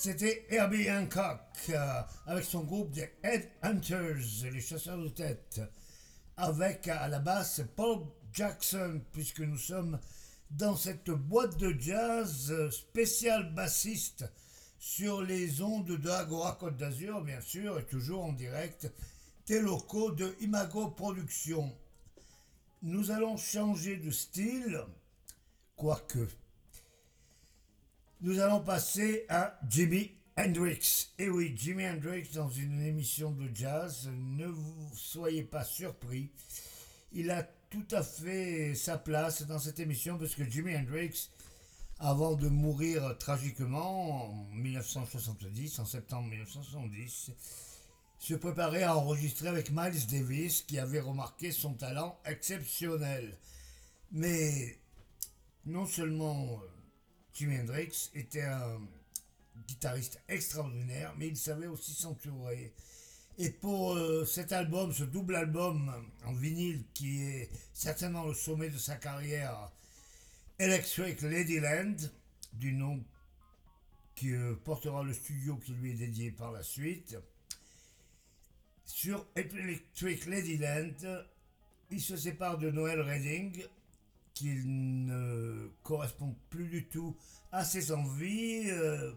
C'était 0.00 0.46
Herbie 0.48 0.88
Hancock 0.88 1.40
euh, 1.70 2.02
avec 2.26 2.44
son 2.44 2.62
groupe 2.62 2.92
des 2.92 3.10
Headhunters, 3.24 4.44
les 4.44 4.60
chasseurs 4.60 4.96
de 4.96 5.08
tête, 5.08 5.60
avec 6.36 6.86
à 6.86 7.08
la 7.08 7.18
basse 7.18 7.62
Paul 7.74 8.06
Jackson, 8.32 9.00
puisque 9.10 9.40
nous 9.40 9.58
sommes 9.58 9.98
dans 10.52 10.76
cette 10.76 11.10
boîte 11.10 11.56
de 11.56 11.74
jazz 11.76 12.52
euh, 12.52 12.70
spécial 12.70 13.52
bassiste 13.54 14.24
sur 14.78 15.20
les 15.20 15.62
ondes 15.62 15.98
de 15.98 16.10
Agora 16.10 16.56
Côte 16.60 16.76
d'Azur, 16.76 17.20
bien 17.22 17.40
sûr, 17.40 17.80
et 17.80 17.84
toujours 17.84 18.24
en 18.24 18.32
direct 18.32 18.88
des 19.48 19.60
locaux 19.60 20.12
de 20.12 20.36
Imago 20.38 20.90
Productions. 20.90 21.76
Nous 22.82 23.10
allons 23.10 23.36
changer 23.36 23.96
de 23.96 24.12
style, 24.12 24.80
quoique. 25.74 26.28
Nous 28.20 28.40
allons 28.40 28.58
passer 28.58 29.26
à 29.28 29.56
Jimi 29.70 30.10
Hendrix. 30.36 31.10
Et 31.20 31.30
oui, 31.30 31.54
Jimi 31.56 31.86
Hendrix 31.86 32.28
dans 32.34 32.50
une 32.50 32.82
émission 32.82 33.30
de 33.30 33.48
jazz, 33.54 34.10
ne 34.12 34.46
vous 34.46 34.90
soyez 34.92 35.44
pas 35.44 35.62
surpris. 35.62 36.32
Il 37.12 37.30
a 37.30 37.44
tout 37.70 37.86
à 37.92 38.02
fait 38.02 38.74
sa 38.74 38.98
place 38.98 39.42
dans 39.42 39.60
cette 39.60 39.78
émission 39.78 40.18
parce 40.18 40.34
que 40.34 40.42
Jimi 40.42 40.76
Hendrix, 40.76 41.30
avant 42.00 42.34
de 42.34 42.48
mourir 42.48 43.16
tragiquement 43.18 44.30
en 44.30 44.44
1970, 44.52 45.78
en 45.78 45.84
septembre 45.84 46.28
1970, 46.28 47.30
se 48.18 48.34
préparait 48.34 48.82
à 48.82 48.96
enregistrer 48.96 49.46
avec 49.46 49.70
Miles 49.70 50.08
Davis 50.10 50.62
qui 50.62 50.80
avait 50.80 50.98
remarqué 50.98 51.52
son 51.52 51.74
talent 51.74 52.18
exceptionnel. 52.24 53.38
Mais 54.10 54.76
non 55.66 55.86
seulement 55.86 56.60
euh, 56.64 56.77
Jimi 57.38 57.56
Hendrix 57.56 58.10
était 58.16 58.42
un 58.42 58.80
guitariste 59.68 60.20
extraordinaire, 60.28 61.14
mais 61.16 61.28
il 61.28 61.36
savait 61.36 61.68
aussi 61.68 61.92
s'entourer. 61.92 62.74
Et 63.38 63.50
pour 63.50 63.94
euh, 63.94 64.24
cet 64.24 64.50
album, 64.50 64.92
ce 64.92 65.04
double 65.04 65.36
album 65.36 65.94
en 66.24 66.32
vinyle 66.32 66.82
qui 66.94 67.22
est 67.22 67.48
certainement 67.72 68.24
le 68.24 68.34
sommet 68.34 68.70
de 68.70 68.76
sa 68.76 68.96
carrière, 68.96 69.70
Electric 70.58 71.22
Ladyland, 71.22 71.94
du 72.54 72.72
nom 72.72 73.04
qui 74.16 74.32
euh, 74.32 74.56
portera 74.64 75.04
le 75.04 75.12
studio 75.12 75.58
qui 75.58 75.74
lui 75.74 75.92
est 75.92 75.94
dédié 75.94 76.32
par 76.32 76.50
la 76.50 76.64
suite, 76.64 77.16
sur 78.84 79.24
Electric 79.36 80.26
Ladyland, 80.26 81.24
il 81.92 82.00
se 82.00 82.16
sépare 82.16 82.58
de 82.58 82.72
Noël 82.72 83.00
Redding, 83.00 83.64
qui 84.38 84.54
ne 84.64 85.68
correspond 85.82 86.36
plus 86.48 86.68
du 86.68 86.86
tout 86.86 87.16
à 87.50 87.64
ses 87.64 87.90
envies. 87.90 88.70
Euh, 88.70 89.10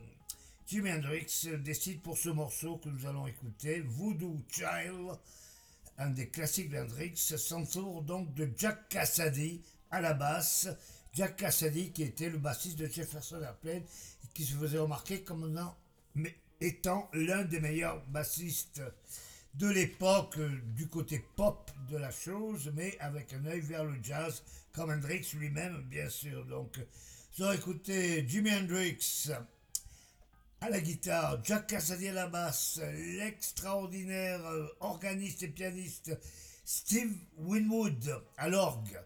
Jimi 0.65 0.91
Hendrix 0.91 1.47
décide 1.63 2.01
pour 2.01 2.17
ce 2.17 2.29
morceau 2.29 2.77
que 2.77 2.89
nous 2.89 3.05
allons 3.05 3.27
écouter, 3.27 3.81
Voodoo 3.81 4.41
Child, 4.49 5.11
un 5.99 6.09
des 6.09 6.29
classiques 6.29 6.71
d'Hendrix, 6.71 7.15
s'entoure 7.17 8.01
donc 8.01 8.33
de 8.33 8.49
Jack 8.57 8.89
Cassady 8.89 9.61
à 9.91 10.01
la 10.01 10.15
basse. 10.15 10.67
Jack 11.13 11.35
Cassady 11.35 11.91
qui 11.91 12.01
était 12.01 12.29
le 12.29 12.39
bassiste 12.39 12.79
de 12.79 12.87
Jefferson 12.87 13.43
Airplane 13.43 13.83
et 14.23 14.27
qui 14.33 14.43
se 14.43 14.55
faisait 14.55 14.79
remarquer 14.79 15.21
comme 15.21 15.55
étant 16.59 17.09
l'un 17.13 17.43
des 17.43 17.59
meilleurs 17.59 18.03
bassistes 18.07 18.81
de 19.55 19.67
l'époque, 19.67 20.37
euh, 20.37 20.49
du 20.75 20.87
côté 20.87 21.23
pop 21.35 21.69
de 21.89 21.97
la 21.97 22.11
chose, 22.11 22.71
mais 22.75 22.97
avec 22.99 23.33
un 23.33 23.45
œil 23.45 23.61
vers 23.61 23.83
le 23.83 23.95
jazz, 24.01 24.43
comme 24.71 24.91
Hendrix 24.91 25.27
lui-même, 25.33 25.81
bien 25.89 26.09
sûr. 26.09 26.45
Donc, 26.45 26.79
vous 27.35 27.43
aurez 27.43 27.55
écouté 27.55 28.25
Jimi 28.27 28.51
Hendrix 28.53 29.29
à 30.61 30.69
la 30.69 30.79
guitare, 30.79 31.43
Jack 31.43 31.67
Cassady 31.67 32.09
à 32.09 32.13
la 32.13 32.27
basse, 32.27 32.79
l'extraordinaire 33.17 34.45
euh, 34.45 34.67
organiste 34.79 35.43
et 35.43 35.47
pianiste 35.47 36.17
Steve 36.63 37.15
Winwood 37.37 38.21
à 38.37 38.47
l'orgue, 38.47 38.99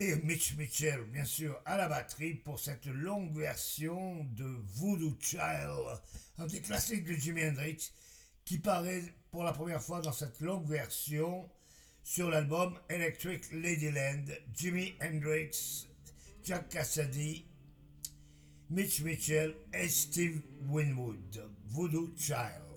et 0.00 0.16
Mitch 0.16 0.56
Mitchell, 0.56 1.04
bien 1.04 1.24
sûr, 1.24 1.60
à 1.66 1.76
la 1.76 1.88
batterie 1.88 2.34
pour 2.34 2.58
cette 2.58 2.86
longue 2.86 3.36
version 3.36 4.24
de 4.24 4.56
Voodoo 4.74 5.16
Child, 5.20 6.00
un 6.38 6.46
des 6.46 6.60
classiques 6.60 7.04
de 7.04 7.12
Jimi 7.12 7.44
Hendrix, 7.44 7.92
qui 8.44 8.58
paraît 8.58 9.04
pour 9.34 9.42
la 9.42 9.52
première 9.52 9.82
fois 9.82 10.00
dans 10.00 10.12
cette 10.12 10.40
longue 10.42 10.68
version 10.68 11.50
sur 12.04 12.30
l'album 12.30 12.78
Electric 12.88 13.50
Ladyland, 13.50 14.26
Jimi 14.54 14.94
Hendrix, 15.02 15.88
Jack 16.44 16.68
Cassady, 16.68 17.44
Mitch 18.70 19.00
Mitchell 19.00 19.56
et 19.72 19.88
Steve 19.88 20.40
Winwood, 20.68 21.50
Voodoo 21.66 22.12
Child. 22.16 22.73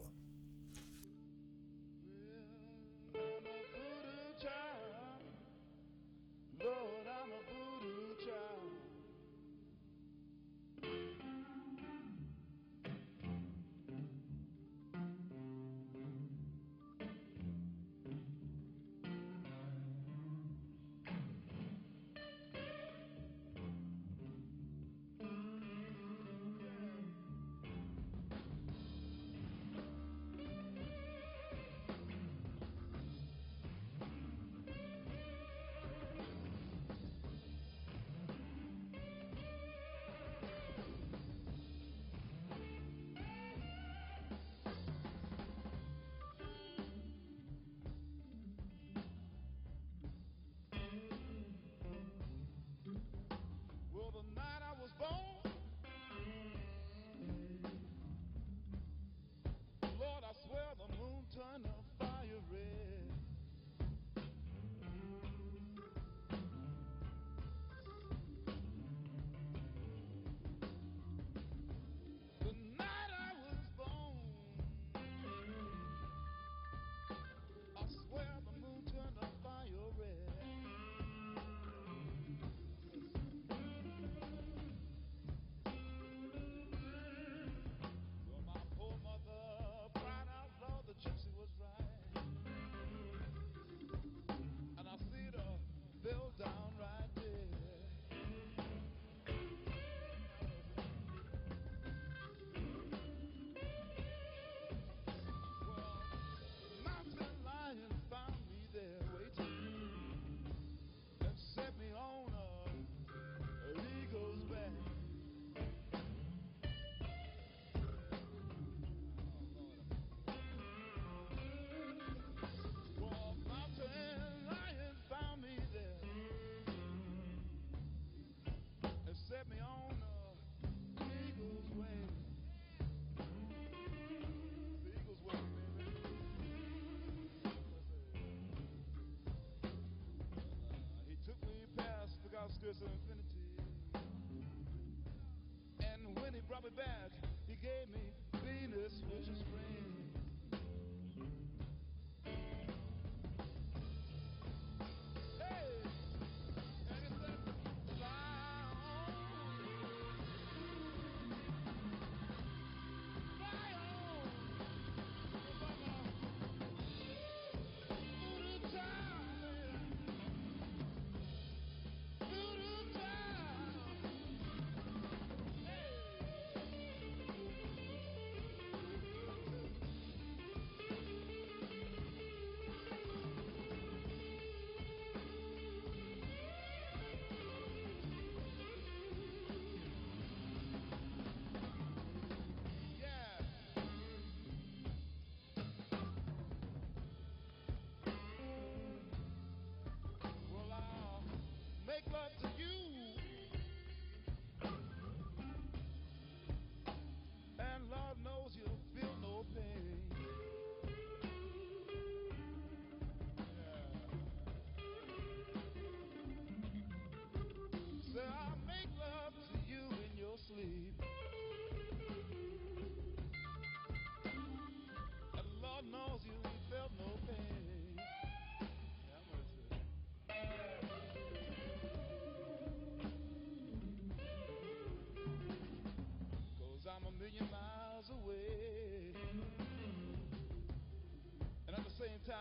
The 142.67 143.06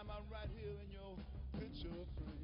time, 0.07 0.17
I'm 0.19 0.33
right 0.33 0.49
here 0.55 0.75
in 0.83 0.91
your 0.93 1.17
picture 1.59 1.89
frame. 1.89 2.36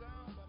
down. 0.00 0.43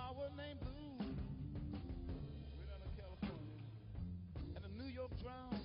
flower 0.00 0.30
named 0.36 0.60
Blue. 0.60 1.06
California. 2.96 3.60
And 4.56 4.64
the 4.64 4.82
New 4.82 4.90
York 4.90 5.10
Drown. 5.20 5.59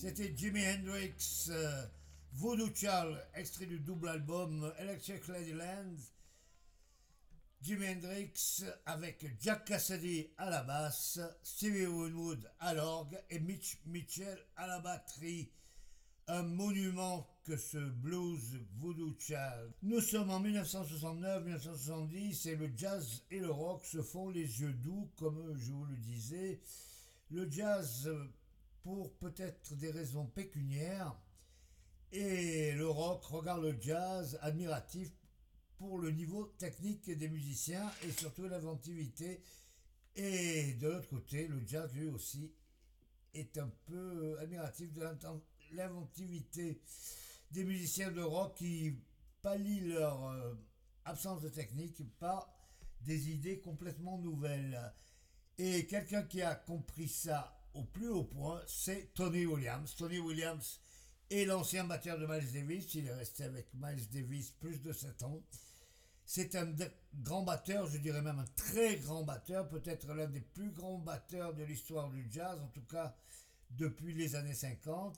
C'était 0.00 0.32
Jimi 0.36 0.64
Hendrix, 0.64 1.48
euh, 1.48 1.84
Voodoo 2.34 2.72
Child, 2.72 3.20
extrait 3.34 3.66
du 3.66 3.80
double 3.80 4.10
album 4.10 4.72
Electric 4.78 5.26
Ladyland. 5.26 5.96
Jimi 7.60 7.88
Hendrix 7.88 8.62
avec 8.86 9.26
Jack 9.40 9.64
Cassidy 9.64 10.28
à 10.38 10.50
la 10.50 10.62
basse, 10.62 11.18
Stevie 11.42 11.88
Winwood 11.88 12.48
à 12.60 12.74
l'orgue 12.74 13.20
et 13.28 13.40
Mitch 13.40 13.78
Mitchell 13.86 14.38
à 14.54 14.68
la 14.68 14.78
batterie. 14.78 15.50
Un 16.28 16.44
monument 16.44 17.26
que 17.42 17.56
ce 17.56 17.78
blues 17.78 18.56
Voodoo 18.76 19.16
Child. 19.18 19.72
Nous 19.82 20.00
sommes 20.00 20.30
en 20.30 20.40
1969-1970 20.44 22.48
et 22.48 22.54
le 22.54 22.70
jazz 22.76 23.24
et 23.32 23.40
le 23.40 23.50
rock 23.50 23.84
se 23.84 24.00
font 24.00 24.28
les 24.28 24.60
yeux 24.60 24.74
doux, 24.74 25.10
comme 25.16 25.58
je 25.58 25.72
vous 25.72 25.86
le 25.86 25.96
disais. 25.96 26.60
Le 27.30 27.50
jazz 27.50 28.08
pour 28.82 29.12
peut-être 29.18 29.74
des 29.74 29.90
raisons 29.90 30.26
pécuniaires 30.26 31.16
et 32.10 32.72
le 32.72 32.88
rock 32.88 33.24
regarde 33.24 33.62
le 33.62 33.76
jazz 33.80 34.38
admiratif 34.40 35.10
pour 35.76 35.98
le 35.98 36.10
niveau 36.10 36.46
technique 36.58 37.10
des 37.10 37.28
musiciens 37.28 37.90
et 38.02 38.10
surtout 38.12 38.48
l'inventivité. 38.48 39.42
Et 40.16 40.72
de 40.74 40.88
l'autre 40.88 41.08
côté, 41.08 41.46
le 41.46 41.62
jazz 41.66 41.92
lui 41.92 42.08
aussi 42.08 42.50
est 43.34 43.58
un 43.58 43.70
peu 43.84 44.38
admiratif 44.40 44.92
de 44.92 45.06
l'inventivité 45.72 46.80
des 47.50 47.64
musiciens 47.64 48.10
de 48.10 48.22
rock 48.22 48.56
qui 48.56 48.96
pallient 49.42 49.88
leur 49.88 50.24
euh, 50.28 50.54
absence 51.04 51.42
de 51.42 51.48
technique 51.50 52.02
par 52.18 52.50
des 53.02 53.30
idées 53.30 53.60
complètement 53.60 54.18
nouvelles. 54.18 54.80
Et 55.58 55.86
quelqu'un 55.86 56.22
qui 56.22 56.40
a 56.40 56.54
compris 56.54 57.08
ça 57.08 57.57
au 57.78 57.84
plus 57.84 58.08
haut 58.08 58.24
point, 58.24 58.60
c'est 58.66 59.14
Tony 59.14 59.46
Williams. 59.46 59.94
Tony 59.94 60.18
Williams 60.18 60.80
est 61.30 61.44
l'ancien 61.44 61.84
batteur 61.84 62.18
de 62.18 62.26
Miles 62.26 62.52
Davis. 62.52 62.92
Il 62.94 63.06
est 63.06 63.14
resté 63.14 63.44
avec 63.44 63.68
Miles 63.74 64.08
Davis 64.10 64.50
plus 64.50 64.82
de 64.82 64.92
7 64.92 65.22
ans. 65.22 65.40
C'est 66.24 66.56
un 66.56 66.74
grand 67.14 67.42
batteur, 67.42 67.86
je 67.86 67.98
dirais 67.98 68.20
même 68.20 68.40
un 68.40 68.46
très 68.56 68.96
grand 68.96 69.22
batteur, 69.22 69.68
peut-être 69.68 70.12
l'un 70.12 70.26
des 70.26 70.40
plus 70.40 70.70
grands 70.70 70.98
batteurs 70.98 71.54
de 71.54 71.62
l'histoire 71.62 72.10
du 72.10 72.26
jazz, 72.30 72.60
en 72.60 72.68
tout 72.68 72.84
cas 72.84 73.16
depuis 73.70 74.12
les 74.12 74.34
années 74.34 74.54
50. 74.54 75.16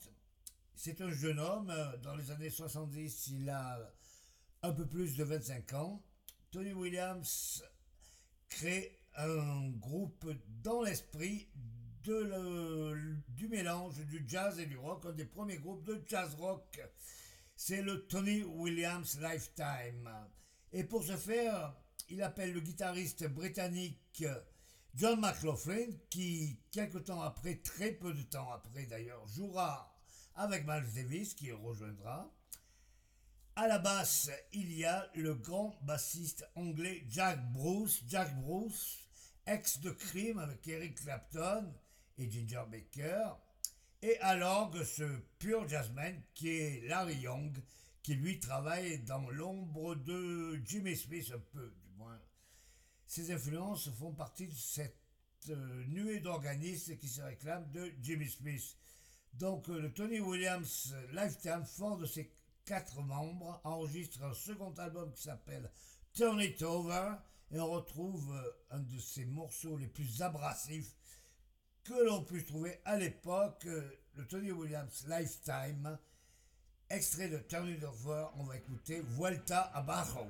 C'est 0.75 1.01
un 1.01 1.11
jeune 1.11 1.41
homme, 1.41 1.75
dans 2.03 2.15
les 2.15 2.31
années 2.31 2.51
70, 2.51 3.29
il 3.29 3.51
a 3.51 3.93
un 4.63 4.73
peu 4.73 4.87
plus 4.87 5.17
de 5.17 5.25
25 5.25 5.73
ans. 5.73 6.03
Tony 6.51 6.73
Williams 6.73 7.65
crée 8.49 9.01
un 9.17 9.71
groupe 9.71 10.31
dans 10.63 10.83
l'esprit 10.83 11.49
de 12.05 13.23
du 13.29 13.49
mélange 13.49 13.99
du 14.07 14.25
jazz 14.27 14.59
et 14.59 14.67
du 14.67 14.77
rock, 14.77 15.05
un 15.07 15.13
des 15.13 15.25
premiers 15.25 15.59
groupes 15.59 15.85
de 15.85 16.03
jazz 16.07 16.35
rock. 16.35 16.81
C'est 17.57 17.83
le 17.83 18.07
Tony 18.07 18.43
Williams 18.43 19.19
Lifetime. 19.21 20.09
Et 20.73 20.85
pour 20.85 21.03
ce 21.03 21.17
faire, 21.17 21.75
il 22.09 22.23
appelle 22.23 22.53
le 22.53 22.61
guitariste 22.61 23.29
britannique 23.29 24.25
John 24.95 25.21
McLaughlin, 25.21 25.93
qui, 26.09 26.59
quelque 26.73 26.99
temps 26.99 27.23
après, 27.23 27.57
très 27.57 27.93
peu 27.93 28.13
de 28.13 28.23
temps 28.23 28.51
après 28.51 28.87
d'ailleurs, 28.87 29.27
jouera 29.29 29.95
avec 30.35 30.67
Miles 30.67 30.93
Davis, 30.95 31.35
qui 31.35 31.53
rejoindra. 31.53 32.33
À 33.57 33.69
la 33.69 33.79
basse, 33.79 34.31
il 34.53 34.73
y 34.73 34.85
a 34.85 35.11
le 35.15 35.35
grand 35.35 35.79
bassiste 35.83 36.49
anglais 36.55 37.05
Jack 37.09 37.53
Bruce, 37.53 38.03
Jack 38.09 38.35
Bruce, 38.41 38.99
ex 39.47 39.81
de 39.81 39.91
Cream 39.91 40.39
avec 40.39 40.67
Eric 40.67 40.95
Clapton 41.01 41.73
et 42.21 42.31
Ginger 42.31 42.63
Baker. 42.71 43.31
Et 44.03 44.19
à 44.21 44.37
l'orgue, 44.37 44.83
ce 44.85 45.05
pur 45.39 45.69
jazzman 45.69 46.23
qui 46.35 46.49
est 46.49 46.89
Larry 46.89 47.17
Young, 47.17 47.57
qui 48.03 48.15
lui 48.15 48.41
travaille 48.41 49.01
dans 49.01 49.29
l'ombre 49.31 49.95
de 49.95 50.61
Jimmy 50.65 50.97
Smith 50.97 51.31
un 51.35 51.41
peu, 51.53 51.75
du 51.83 51.91
moins. 51.97 52.19
Ses 53.07 53.31
influences 53.31 53.91
font 53.99 54.13
partie 54.13 54.47
de 54.47 54.55
cette 54.55 54.97
euh, 55.51 55.85
nuée 55.87 56.21
d'organistes 56.21 56.97
qui 56.99 57.09
se 57.09 57.21
réclament 57.21 57.71
de 57.73 57.93
Jimmy 58.01 58.29
Smith. 58.29 58.77
Donc 59.35 59.69
euh, 59.69 59.81
le 59.81 59.93
Tony 59.93 60.21
Williams 60.21 60.95
Lifetime, 61.13 61.65
fort 61.65 61.99
de 61.99 62.07
ses 62.07 62.33
quatre 62.65 63.01
membres, 63.03 63.61
enregistre 63.65 64.23
un 64.23 64.35
second 64.35 64.73
album 64.75 65.13
qui 65.13 65.23
s'appelle 65.23 65.71
Turn 66.15 66.41
It 66.41 66.63
Over 66.63 67.17
et 67.51 67.61
on 67.61 67.71
retrouve 67.71 68.33
euh, 68.35 68.77
un 68.77 68.81
de 68.81 68.99
ses 68.99 69.25
morceaux 69.25 69.77
les 69.77 69.89
plus 69.89 70.23
abrasifs 70.23 70.95
que 71.85 72.05
l'on 72.05 72.23
puisse 72.25 72.47
trouver 72.47 72.81
à 72.85 72.97
l'époque, 72.97 73.65
euh, 73.67 73.83
le 74.15 74.27
Tony 74.27 74.53
Williams 74.53 75.07
Lifetime, 75.09 75.99
extrait 76.89 77.29
de 77.29 77.39
Turn 77.39 77.69
It 77.69 77.83
Over, 77.85 78.27
on 78.37 78.45
va 78.45 78.57
écouter 78.57 79.01
Vuelta 79.01 79.71
a 79.75 79.83
Bajo. 79.83 80.27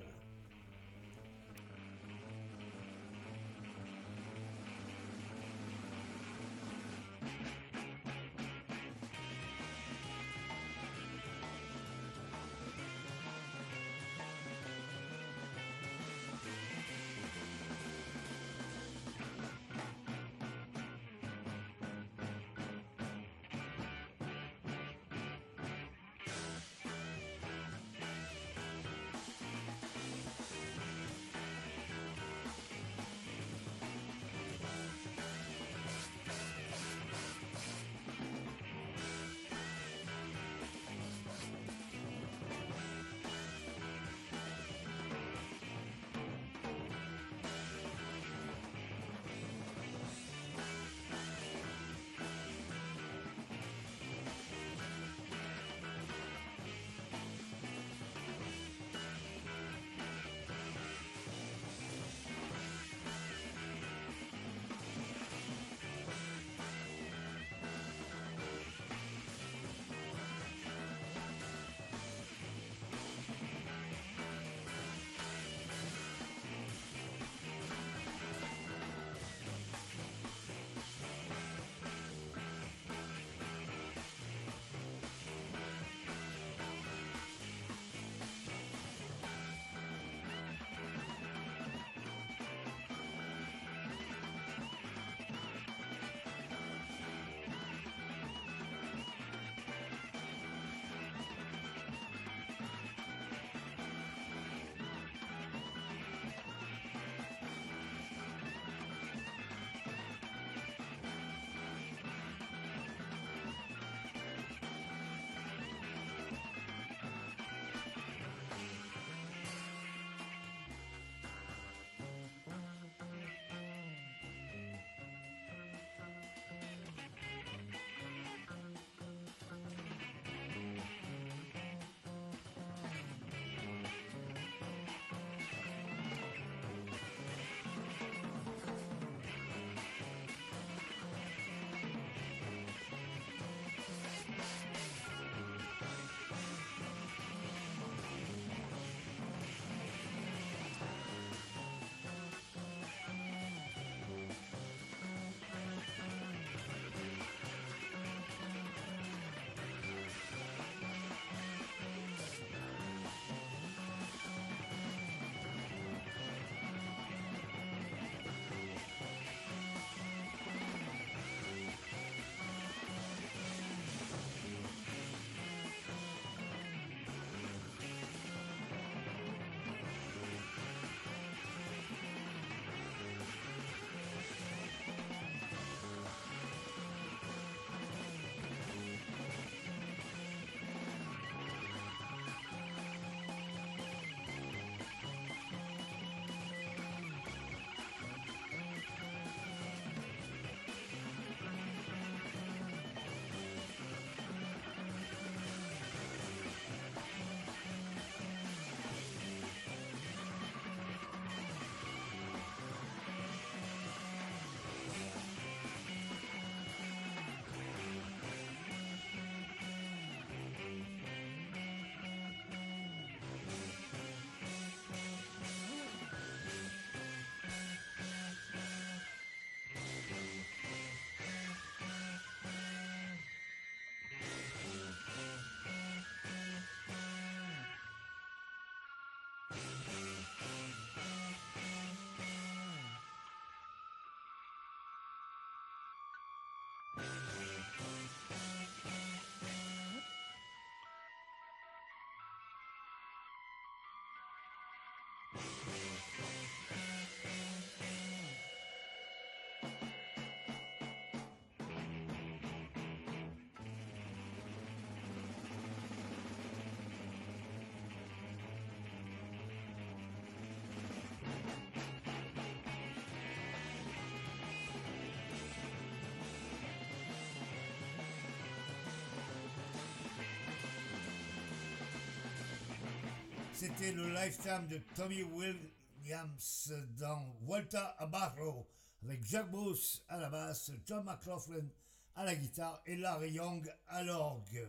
C'était 283.60 283.92
le 283.92 284.08
lifetime 284.14 284.68
de 284.68 284.80
Tommy 284.96 285.22
Williams 285.22 286.72
dans 286.98 287.36
Walter 287.42 287.84
Abarro 287.98 288.66
avec 289.02 289.22
Jack 289.26 289.50
Bruce 289.50 290.02
à 290.08 290.16
la 290.16 290.30
basse, 290.30 290.72
John 290.86 291.04
McLaughlin 291.04 291.68
à 292.16 292.24
la 292.24 292.36
guitare 292.36 292.80
et 292.86 292.96
Larry 292.96 293.32
Young 293.32 293.70
à 293.88 294.02
l'orgue. 294.02 294.66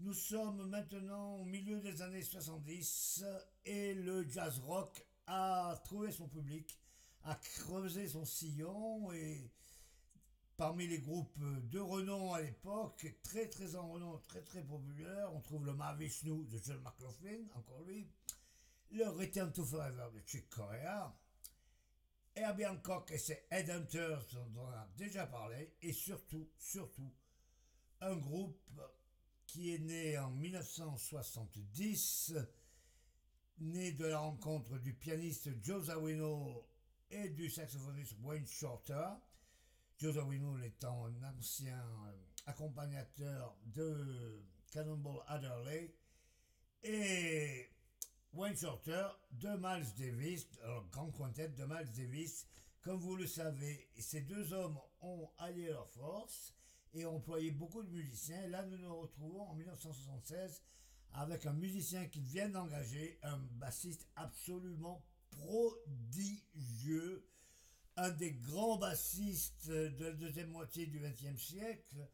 Nous 0.00 0.12
sommes 0.12 0.68
maintenant 0.70 1.36
au 1.36 1.44
milieu 1.44 1.78
des 1.78 2.02
années 2.02 2.24
70 2.24 3.24
et 3.64 3.94
le 3.94 4.28
jazz 4.28 4.58
rock 4.58 5.06
a 5.28 5.80
trouvé 5.84 6.10
son 6.10 6.26
public, 6.26 6.76
a 7.22 7.36
creusé 7.36 8.08
son 8.08 8.24
sillon 8.24 9.12
et 9.12 9.52
Parmi 10.56 10.86
les 10.86 11.00
groupes 11.00 11.36
de 11.68 11.80
renom 11.80 12.32
à 12.32 12.40
l'époque, 12.40 13.12
très 13.24 13.48
très 13.48 13.74
en 13.74 13.90
renom, 13.90 14.18
très 14.18 14.40
très 14.42 14.62
populaire, 14.62 15.34
on 15.34 15.40
trouve 15.40 15.66
le 15.66 15.74
Mahavishnu 15.74 16.46
de 16.46 16.60
John 16.62 16.80
McLaughlin, 16.80 17.44
encore 17.56 17.82
lui, 17.82 18.08
le 18.92 19.08
Return 19.08 19.52
to 19.52 19.64
Forever 19.64 20.10
de 20.14 20.22
Chick 20.24 20.48
Corea, 20.48 21.12
Herbie 22.36 22.66
Hancock 22.66 23.10
et 23.10 23.18
ses 23.18 23.42
Headhunters 23.50 24.28
dont 24.32 24.62
on 24.62 24.68
a 24.68 24.88
déjà 24.96 25.26
parlé, 25.26 25.74
et 25.82 25.92
surtout, 25.92 26.48
surtout, 26.56 27.12
un 28.00 28.16
groupe 28.16 28.80
qui 29.46 29.74
est 29.74 29.80
né 29.80 30.16
en 30.18 30.30
1970, 30.30 32.32
né 33.58 33.90
de 33.90 34.06
la 34.06 34.20
rencontre 34.20 34.78
du 34.78 34.94
pianiste 34.94 35.50
Joe 35.62 35.86
Zawinul 35.86 36.62
et 37.10 37.28
du 37.30 37.50
saxophoniste 37.50 38.14
Wayne 38.22 38.46
Shorter, 38.46 39.08
Joe 39.98 40.14
Zawinul 40.14 40.64
étant 40.64 41.06
un 41.06 41.22
ancien 41.38 41.78
euh, 41.78 42.12
accompagnateur 42.46 43.56
de 43.66 44.42
Cannonball 44.72 45.22
Adderley 45.28 45.94
et 46.82 47.70
Wayne 48.32 48.56
Shorter 48.56 49.06
de 49.30 49.50
Miles 49.56 49.94
Davis, 49.96 50.48
grand 50.90 51.10
quintet 51.12 51.48
de 51.50 51.64
Miles 51.64 51.92
Davis. 51.96 52.46
Comme 52.82 52.98
vous 52.98 53.16
le 53.16 53.26
savez, 53.26 53.88
ces 53.98 54.22
deux 54.22 54.52
hommes 54.52 54.78
ont 55.00 55.30
allié 55.38 55.68
leurs 55.68 55.88
forces 55.90 56.52
et 56.92 57.06
employé 57.06 57.52
beaucoup 57.52 57.82
de 57.82 57.90
musiciens. 57.90 58.48
Là, 58.48 58.64
nous 58.64 58.76
nous 58.78 59.00
retrouvons 59.00 59.42
en 59.42 59.54
1976 59.54 60.62
avec 61.12 61.46
un 61.46 61.52
musicien 61.52 62.06
qu'ils 62.08 62.24
viennent 62.24 62.52
d'engager, 62.52 63.18
un 63.22 63.38
bassiste 63.52 64.08
absolument 64.16 65.04
prodigieux, 65.30 67.24
un 67.96 68.10
des 68.10 68.32
grands 68.32 68.76
bassistes 68.76 69.68
de 69.68 70.04
la 70.04 70.12
deuxième 70.12 70.50
moitié 70.50 70.86
du 70.86 70.98
XXe 70.98 71.40
siècle, 71.40 72.08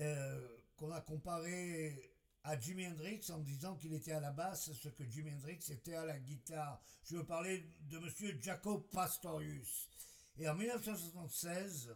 euh, 0.00 0.58
qu'on 0.76 0.90
a 0.90 1.00
comparé 1.00 2.12
à 2.44 2.58
Jimi 2.58 2.86
Hendrix 2.86 3.20
en 3.30 3.38
disant 3.38 3.76
qu'il 3.76 3.92
était 3.92 4.12
à 4.12 4.20
la 4.20 4.32
basse 4.32 4.72
ce 4.72 4.88
que 4.88 5.04
Jimi 5.04 5.32
Hendrix 5.32 5.60
était 5.70 5.94
à 5.94 6.04
la 6.04 6.18
guitare. 6.18 6.82
Je 7.04 7.16
veux 7.16 7.26
parler 7.26 7.64
de 7.82 7.98
monsieur 7.98 8.36
Jacob 8.40 8.88
Pastorius. 8.90 9.88
Et 10.38 10.48
en 10.48 10.54
1976, 10.54 11.94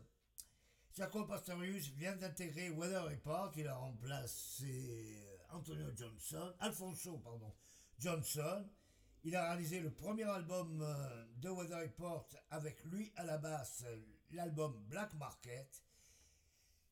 Jacob 0.95 1.27
Pastorius 1.27 1.89
vient 1.89 2.15
d'intégrer 2.17 2.71
Weather 2.71 3.05
Report, 3.05 3.53
il 3.57 3.67
a 3.67 3.75
remplacé 3.75 5.27
Antonio 5.51 5.87
Johnson, 5.97 6.53
Alfonso, 6.61 7.19
pardon, 7.19 7.53
Johnson, 7.99 8.69
il 9.27 9.35
a 9.35 9.49
réalisé 9.49 9.81
le 9.81 9.91
premier 9.91 10.23
album 10.23 10.81
euh, 10.81 11.25
de 11.43 11.51
Weather 11.51 11.81
Report 11.81 12.29
avec 12.53 12.85
lui 12.85 13.11
à 13.17 13.25
la 13.25 13.39
basse, 13.39 13.85
l'album 14.31 14.73
Black 14.89 15.15
Market. 15.15 15.83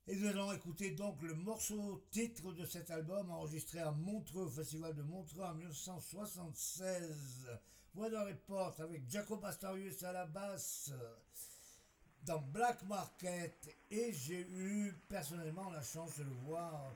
Et 0.09 0.17
nous 0.17 0.27
allons 0.27 0.53
écouter 0.53 0.91
donc 0.91 1.23
le 1.23 1.35
morceau 1.35 2.05
titre 2.11 2.53
de 2.53 2.67
cet 2.67 2.91
album 2.91 3.31
enregistré 3.31 3.79
à 3.79 3.93
Montreux, 3.93 4.47
au 4.47 4.51
Festival 4.51 4.97
de 4.97 5.03
Montreux 5.03 5.45
en 5.45 5.55
1976. 5.55 7.53
Weather 7.95 8.27
Report 8.27 8.75
avec 8.81 9.09
Jacob 9.09 9.41
Pastorius 9.41 10.03
à 10.03 10.13
la 10.13 10.27
basse 10.27 10.93
dans 12.25 12.41
Black 12.41 12.83
Market. 12.89 13.77
Et 13.93 14.13
j'ai 14.13 14.41
eu 14.41 14.93
personnellement 15.09 15.71
la 15.71 15.83
chance 15.83 16.19
de 16.19 16.25
le 16.25 16.35
voir 16.47 16.93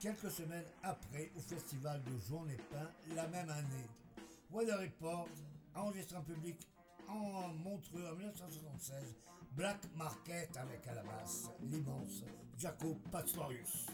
quelques 0.00 0.30
semaines 0.30 0.64
après 0.82 1.30
au 1.36 1.40
Festival 1.40 2.02
de 2.02 2.18
Jouan-les-Pins 2.18 2.90
la 3.14 3.26
même 3.26 3.50
année. 3.50 3.88
Weather 4.54 4.78
Report, 4.78 5.28
enregistré 5.74 6.16
en 6.16 6.22
public 6.22 6.56
en 7.08 7.48
Montreux 7.54 8.06
en 8.06 8.14
1976, 8.14 9.16
Black 9.56 9.78
Market 9.96 10.56
avec 10.56 10.86
à 10.86 10.94
la 10.94 11.02
basse 11.02 11.50
l'immense 11.60 12.22
Jaco 12.56 12.94
Pastorius. 13.10 13.88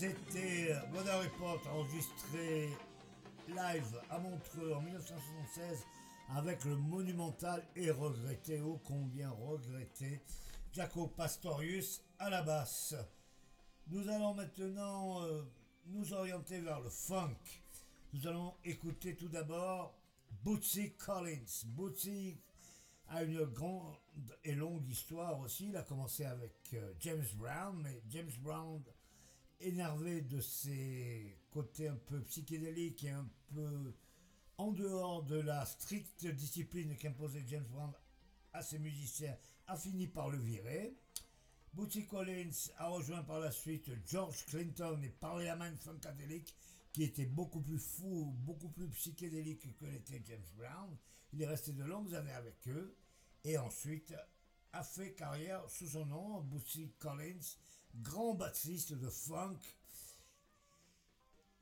C'était 0.00 0.72
Weather 0.94 1.24
Report 1.24 1.60
enregistré 1.74 2.70
live 3.48 4.00
à 4.08 4.18
Montreux 4.18 4.72
en 4.72 4.80
1976 4.80 5.84
avec 6.30 6.64
le 6.64 6.74
monumental 6.74 7.62
et 7.76 7.90
regretté, 7.90 8.62
ô 8.62 8.80
combien 8.82 9.28
regretté, 9.28 10.22
Jaco 10.72 11.08
Pastorius 11.08 12.02
à 12.18 12.30
la 12.30 12.40
basse. 12.40 12.94
Nous 13.88 14.08
allons 14.08 14.32
maintenant 14.32 15.22
euh, 15.22 15.42
nous 15.88 16.14
orienter 16.14 16.62
vers 16.62 16.80
le 16.80 16.88
funk. 16.88 17.36
Nous 18.14 18.26
allons 18.26 18.54
écouter 18.64 19.14
tout 19.16 19.28
d'abord 19.28 20.00
Bootsy 20.42 20.94
Collins. 20.94 21.66
Bootsy 21.66 22.38
a 23.08 23.22
une 23.22 23.44
grande 23.44 23.98
et 24.44 24.54
longue 24.54 24.88
histoire 24.88 25.38
aussi. 25.40 25.68
Il 25.68 25.76
a 25.76 25.82
commencé 25.82 26.24
avec 26.24 26.54
euh, 26.72 26.94
James 27.00 27.26
Brown, 27.34 27.78
mais 27.82 28.00
James 28.08 28.32
Brown, 28.40 28.82
énervé 29.60 30.22
de 30.22 30.40
ses 30.40 31.36
côtés 31.50 31.88
un 31.88 31.96
peu 31.96 32.20
psychédéliques 32.22 33.04
et 33.04 33.10
un 33.10 33.28
peu 33.54 33.94
en 34.58 34.72
dehors 34.72 35.22
de 35.22 35.36
la 35.36 35.64
stricte 35.64 36.26
discipline 36.26 36.96
qu'imposait 36.96 37.44
James 37.46 37.66
Brown 37.70 37.92
à 38.52 38.62
ses 38.62 38.78
musiciens, 38.78 39.36
a 39.66 39.76
fini 39.76 40.06
par 40.06 40.28
le 40.28 40.38
virer. 40.38 40.94
Bootsy 41.72 42.06
Collins 42.06 42.70
a 42.78 42.88
rejoint 42.88 43.22
par 43.22 43.38
la 43.38 43.52
suite 43.52 43.90
George 44.06 44.44
Clinton 44.46 45.00
et 45.02 45.08
Parliament 45.08 45.76
Funkadelic, 45.80 46.54
qui 46.92 47.04
était 47.04 47.26
beaucoup 47.26 47.60
plus 47.60 47.78
fou, 47.78 48.34
beaucoup 48.38 48.68
plus 48.68 48.88
psychédélique 48.88 49.76
que 49.76 49.86
l'était 49.86 50.22
James 50.26 50.44
Brown. 50.56 50.96
Il 51.32 51.40
est 51.40 51.46
resté 51.46 51.72
de 51.72 51.84
longues 51.84 52.14
années 52.14 52.32
avec 52.32 52.66
eux 52.68 52.96
et 53.44 53.56
ensuite 53.56 54.12
a 54.72 54.82
fait 54.82 55.12
carrière 55.14 55.62
sous 55.70 55.88
son 55.88 56.06
nom, 56.06 56.40
Bootsy 56.40 56.92
Collins, 56.98 57.56
grand 57.94 58.34
bassiste 58.34 58.92
de 58.92 59.08
funk, 59.08 59.58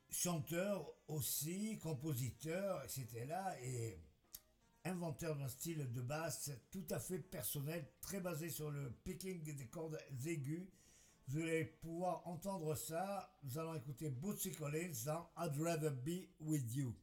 chanteur 0.09 0.91
aussi, 1.07 1.77
compositeur, 1.79 2.83
etc. 2.83 3.27
et 3.61 3.99
inventeur 4.85 5.35
d'un 5.35 5.47
style 5.47 5.91
de 5.91 6.01
basse 6.01 6.51
tout 6.71 6.85
à 6.89 6.99
fait 6.99 7.19
personnel, 7.19 7.85
très 8.01 8.19
basé 8.19 8.49
sur 8.49 8.71
le 8.71 8.91
picking 9.03 9.43
des 9.43 9.67
cordes 9.67 9.99
aiguës. 10.25 10.67
Vous 11.27 11.41
allez 11.41 11.65
pouvoir 11.65 12.25
entendre 12.27 12.73
ça. 12.73 13.31
Nous 13.43 13.59
allons 13.59 13.75
écouter 13.75 14.09
Bootsy 14.09 14.51
Collins 14.51 15.05
dans 15.05 15.29
I'd 15.37 15.61
Rather 15.61 15.91
Be 15.91 16.27
With 16.39 16.73
You. 16.73 16.95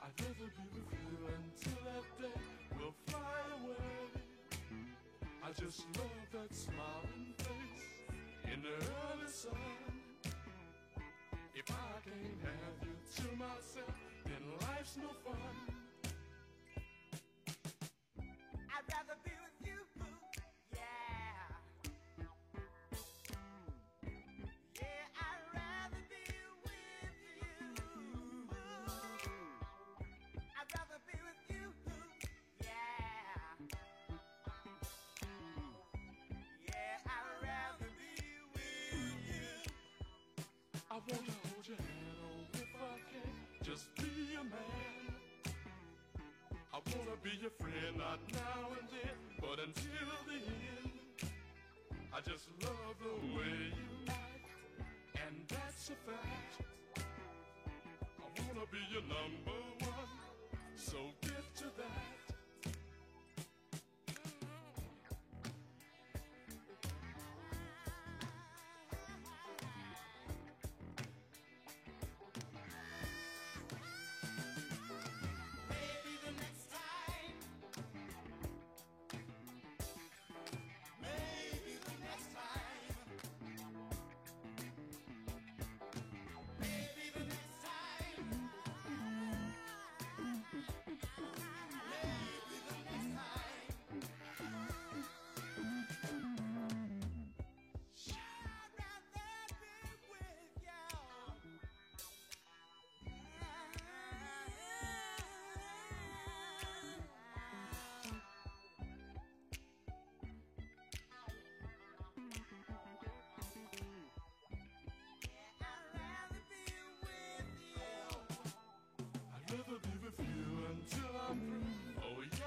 I 0.00 0.08
be 0.16 0.80
with 0.80 1.00
you 1.04 1.16
until 1.36 1.82
day 2.16 2.40
away. 3.62 4.22
I 5.42 5.48
just 5.60 5.80
love 5.96 6.28
that 6.32 6.54
smiling 6.54 7.34
face 7.36 8.52
in 8.52 8.62
the 8.62 8.68
early 8.68 9.30
sun. 9.30 9.52
If 11.54 11.70
I 11.70 12.00
can't 12.04 12.40
have 12.44 12.76
you 12.82 12.94
to 13.16 13.36
myself, 13.36 13.94
then 14.24 14.42
life's 14.60 14.96
no 14.96 15.08
fun. 15.24 15.57
I 40.98 41.00
wanna 41.00 41.30
hold 41.54 41.68
your 41.68 41.76
hand, 41.76 42.18
oh, 42.26 42.58
if 42.58 42.74
I 42.74 42.98
can, 43.06 43.30
just 43.62 43.94
be 43.94 44.34
a 44.34 44.42
man. 44.42 45.14
I 46.74 46.78
wanna 46.90 47.16
be 47.22 47.30
your 47.40 47.52
friend, 47.54 47.98
not 47.98 48.18
now 48.32 48.66
and 48.74 48.88
then, 48.90 49.14
but 49.40 49.60
until 49.62 50.10
the 50.26 50.42
end. 50.42 51.30
I 52.12 52.20
just 52.28 52.48
love 52.64 52.96
the 52.98 53.14
way 53.30 53.70
you 53.78 54.08
act, 54.08 54.50
and 55.14 55.36
that's 55.46 55.90
a 55.90 55.98
fact. 56.02 56.66
I 58.18 58.42
wanna 58.42 58.66
be 58.66 58.82
your 58.90 59.02
number 59.02 59.67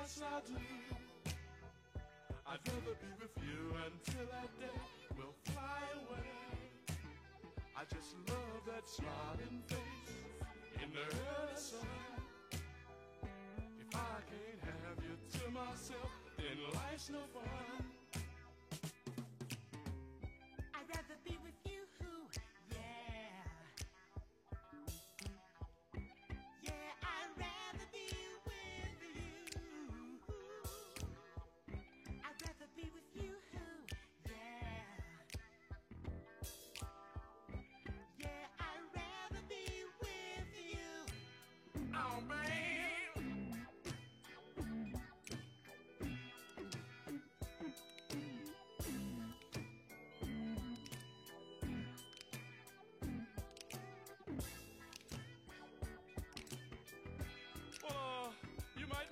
yes, 0.01 0.21
I 0.21 0.39
do. 0.47 0.57
I'd 2.47 2.59
rather 2.67 2.97
be 2.99 3.11
with 3.21 3.35
you 3.37 3.61
until 3.85 4.25
that 4.33 4.51
day 4.59 4.81
will 5.17 5.35
fly 5.45 5.81
away. 6.01 6.95
I 7.77 7.83
just 7.93 8.15
love 8.27 8.61
that 8.67 8.89
smiling 8.89 9.61
face 9.67 10.81
in 10.81 10.89
the 10.91 11.05
early 11.05 11.55
sun. 11.55 11.87
If 13.79 13.95
I 13.95 14.19
can't 14.29 14.61
have 14.85 14.99
you 15.05 15.15
to 15.39 15.51
myself, 15.51 16.11
then 16.37 16.57
life's 16.73 17.09
no 17.09 17.21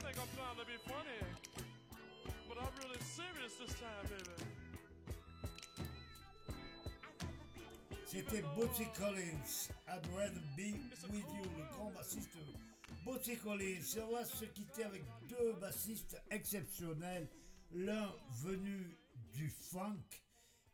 think 0.01 0.15
I'm 0.17 0.27
trying 0.35 0.57
to 0.59 0.65
be 0.65 0.77
funny, 0.85 1.19
but 2.47 2.57
I'm 2.57 2.73
really 2.83 3.01
serious 3.01 3.53
this 3.59 3.73
time, 3.79 4.05
baby. 4.09 4.49
C'était 8.05 8.41
Bootsy 8.55 8.87
Collins, 8.97 9.69
I'd 9.87 10.05
rather 10.15 10.41
be 10.57 10.73
with 11.11 11.25
you, 11.35 11.43
le 11.57 11.63
grand 11.75 11.91
bassiste 11.91 12.37
Bootsy 13.05 13.37
Collins. 13.37 13.97
Et 13.97 14.01
on 14.01 14.11
va 14.11 14.25
se 14.25 14.45
quitter 14.45 14.83
avec 14.83 15.03
deux 15.27 15.53
bassistes 15.53 16.19
exceptionnels, 16.31 17.27
l'un 17.71 18.11
venu 18.41 18.97
du 19.33 19.49
funk, 19.49 20.23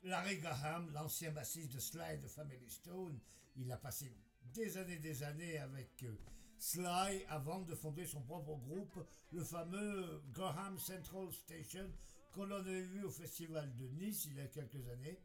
Larry 0.04 0.38
Graham, 0.38 0.90
l'ancien 0.94 1.32
bassiste 1.32 1.74
de 1.74 1.80
Sly 1.80 2.20
de 2.22 2.28
Family 2.28 2.70
Stone. 2.70 3.20
Il 3.58 3.72
a 3.72 3.78
passé 3.78 4.12
des 4.54 4.78
années 4.78 4.98
des 4.98 5.24
années 5.24 5.58
avec 5.58 6.04
euh, 6.04 6.16
Sly 6.58 7.26
avant 7.30 7.62
de 7.62 7.76
fonder 7.76 8.06
son 8.06 8.22
propre 8.22 8.56
groupe, 8.56 9.06
le 9.32 9.44
fameux 9.44 10.22
Graham 10.32 10.78
Central 10.80 11.32
Station 11.32 11.92
qu'on 12.32 12.52
avait 12.52 12.82
vu 12.82 13.04
au 13.06 13.12
festival 13.12 13.74
de 13.78 13.88
Nice 13.88 14.26
il 14.26 14.36
y 14.36 14.42
a 14.42 14.48
quelques 14.48 14.88
années. 14.90 15.20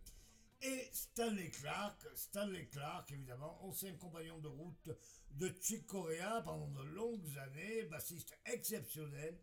Et 0.63 0.89
Stanley 0.93 1.51
Clark, 1.51 2.07
Stanley 2.15 2.67
Clark 2.67 3.11
évidemment, 3.13 3.59
ancien 3.65 3.95
compagnon 3.95 4.39
de 4.39 4.49
route 4.49 4.91
de 5.33 5.53
Chick 5.61 5.87
Corea 5.87 6.43
pendant 6.43 6.69
de 6.69 6.83
longues 6.83 7.39
années, 7.39 7.85
bassiste 7.85 8.39
exceptionnel, 8.45 9.39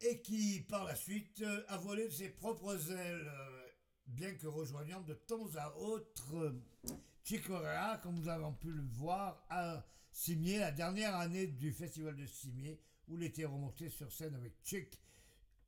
et 0.00 0.20
qui 0.20 0.60
par 0.68 0.84
la 0.84 0.94
suite 0.94 1.42
a 1.68 1.76
volé 1.78 2.04
de 2.04 2.12
ses 2.12 2.28
propres 2.28 2.92
ailes, 2.92 3.26
euh, 3.26 3.68
bien 4.06 4.34
que 4.34 4.46
rejoignant 4.46 5.00
de 5.00 5.14
temps 5.14 5.48
à 5.56 5.74
autre 5.78 6.54
Chick 7.24 7.46
Corea, 7.46 7.98
comme 8.02 8.16
nous 8.16 8.28
avons 8.28 8.52
pu 8.52 8.70
le 8.70 8.82
voir 8.82 9.44
à 9.48 9.84
Cimier, 10.22 10.58
la 10.58 10.72
dernière 10.72 11.14
année 11.14 11.46
du 11.46 11.70
festival 11.72 12.16
de 12.16 12.26
Cimier, 12.26 12.80
où 13.06 13.14
il 13.16 13.22
était 13.22 13.44
remonté 13.44 13.88
sur 13.88 14.12
scène 14.12 14.34
avec 14.34 14.52
Chick 14.64 15.00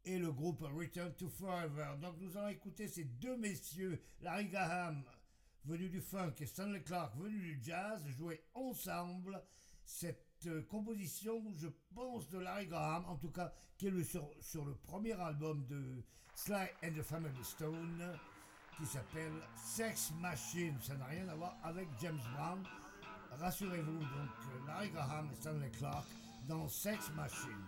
et 0.05 0.19
le 0.19 0.33
groupe 0.33 0.63
Return 0.63 1.15
to 1.15 1.29
Forever. 1.29 1.95
Donc 2.01 2.17
nous 2.19 2.37
allons 2.37 2.49
écouter 2.49 2.89
ces 2.89 3.05
deux 3.05 3.37
messieurs, 3.37 4.03
Larry 4.23 4.49
Graham, 4.49 5.05
venu 5.65 5.89
du 5.89 6.01
funk, 6.01 6.33
et 6.41 6.47
Stanley 6.47 6.83
Clark, 6.83 7.15
venu 7.17 7.39
du 7.39 7.61
jazz, 7.63 8.05
jouer 8.19 8.43
ensemble 8.55 9.41
cette 9.85 10.27
euh, 10.47 10.63
composition, 10.63 11.41
je 11.57 11.69
pense, 11.95 12.29
de 12.29 12.39
Larry 12.39 12.67
Graham, 12.67 13.05
en 13.07 13.17
tout 13.19 13.31
cas, 13.31 13.53
qui 13.79 13.87
est 13.87 13.91
le- 13.91 14.03
sur, 14.03 14.29
sur 14.41 14.65
le 14.65 14.75
premier 14.75 15.13
album 15.13 15.65
de 15.69 16.03
Sly 16.35 16.67
and 16.83 16.95
the 16.99 17.03
Family 17.03 17.45
Stone, 17.45 18.19
qui 18.77 18.85
s'appelle 18.87 19.33
Sex 19.57 20.11
Machine. 20.21 20.77
Ça 20.83 20.97
n'a 20.97 21.05
rien 21.05 21.29
à 21.29 21.37
voir 21.37 21.57
avec 21.63 21.87
James 22.01 22.19
Brown. 22.35 22.65
Rassurez-vous, 23.39 23.99
donc 23.99 24.09
euh, 24.11 24.67
Larry 24.67 24.91
Graham 24.91 25.29
et 25.33 25.37
Stanley 25.37 25.71
Clark 25.79 26.07
dans 26.49 26.69
Sex 26.69 27.11
Machine. 27.17 27.65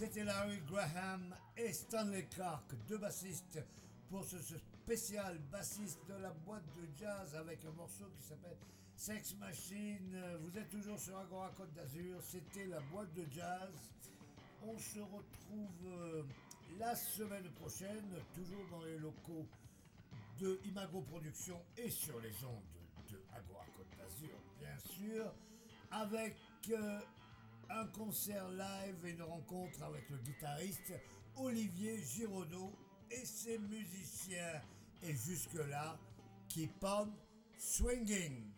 C'était 0.00 0.24
Larry 0.24 0.58
Graham 0.66 1.36
et 1.58 1.74
Stanley 1.74 2.22
Clark, 2.30 2.64
deux 2.88 2.96
bassistes 2.96 3.62
pour 4.08 4.24
ce 4.24 4.38
spécial 4.38 5.36
bassiste 5.52 6.00
de 6.08 6.14
la 6.14 6.30
boîte 6.30 6.64
de 6.74 6.88
jazz 6.98 7.34
avec 7.34 7.62
un 7.66 7.72
morceau 7.72 8.06
qui 8.16 8.26
s'appelle 8.26 8.56
Sex 8.96 9.34
Machine. 9.34 10.18
Vous 10.40 10.56
êtes 10.56 10.70
toujours 10.70 10.98
sur 10.98 11.18
Agora 11.18 11.50
Côte 11.54 11.74
d'Azur, 11.74 12.16
c'était 12.22 12.64
la 12.64 12.80
boîte 12.80 13.12
de 13.12 13.26
jazz. 13.30 13.68
On 14.62 14.78
se 14.78 15.00
retrouve 15.00 15.86
euh, 15.88 16.22
la 16.78 16.96
semaine 16.96 17.50
prochaine, 17.60 18.08
toujours 18.34 18.66
dans 18.70 18.82
les 18.82 18.96
locaux 18.96 19.46
de 20.38 20.60
Imago 20.64 21.02
Productions 21.02 21.60
et 21.76 21.90
sur 21.90 22.18
les 22.20 22.42
ondes 22.46 23.10
de 23.10 23.20
Agora 23.36 23.66
Côte 23.76 23.98
d'Azur, 23.98 24.40
bien 24.58 24.78
sûr, 24.78 25.30
avec 25.90 26.36
euh, 26.70 27.00
un 27.70 27.86
concert 27.86 28.48
live 28.50 29.06
et 29.06 29.10
une 29.10 29.22
rencontre 29.22 29.82
avec 29.82 30.08
le 30.10 30.18
guitariste 30.18 30.92
Olivier 31.36 31.98
Giraudot 32.02 32.72
et 33.10 33.24
ses 33.24 33.58
musiciens. 33.58 34.60
Et 35.02 35.14
jusque-là, 35.14 35.98
keep 36.48 36.82
on 36.82 37.08
swinging. 37.56 38.49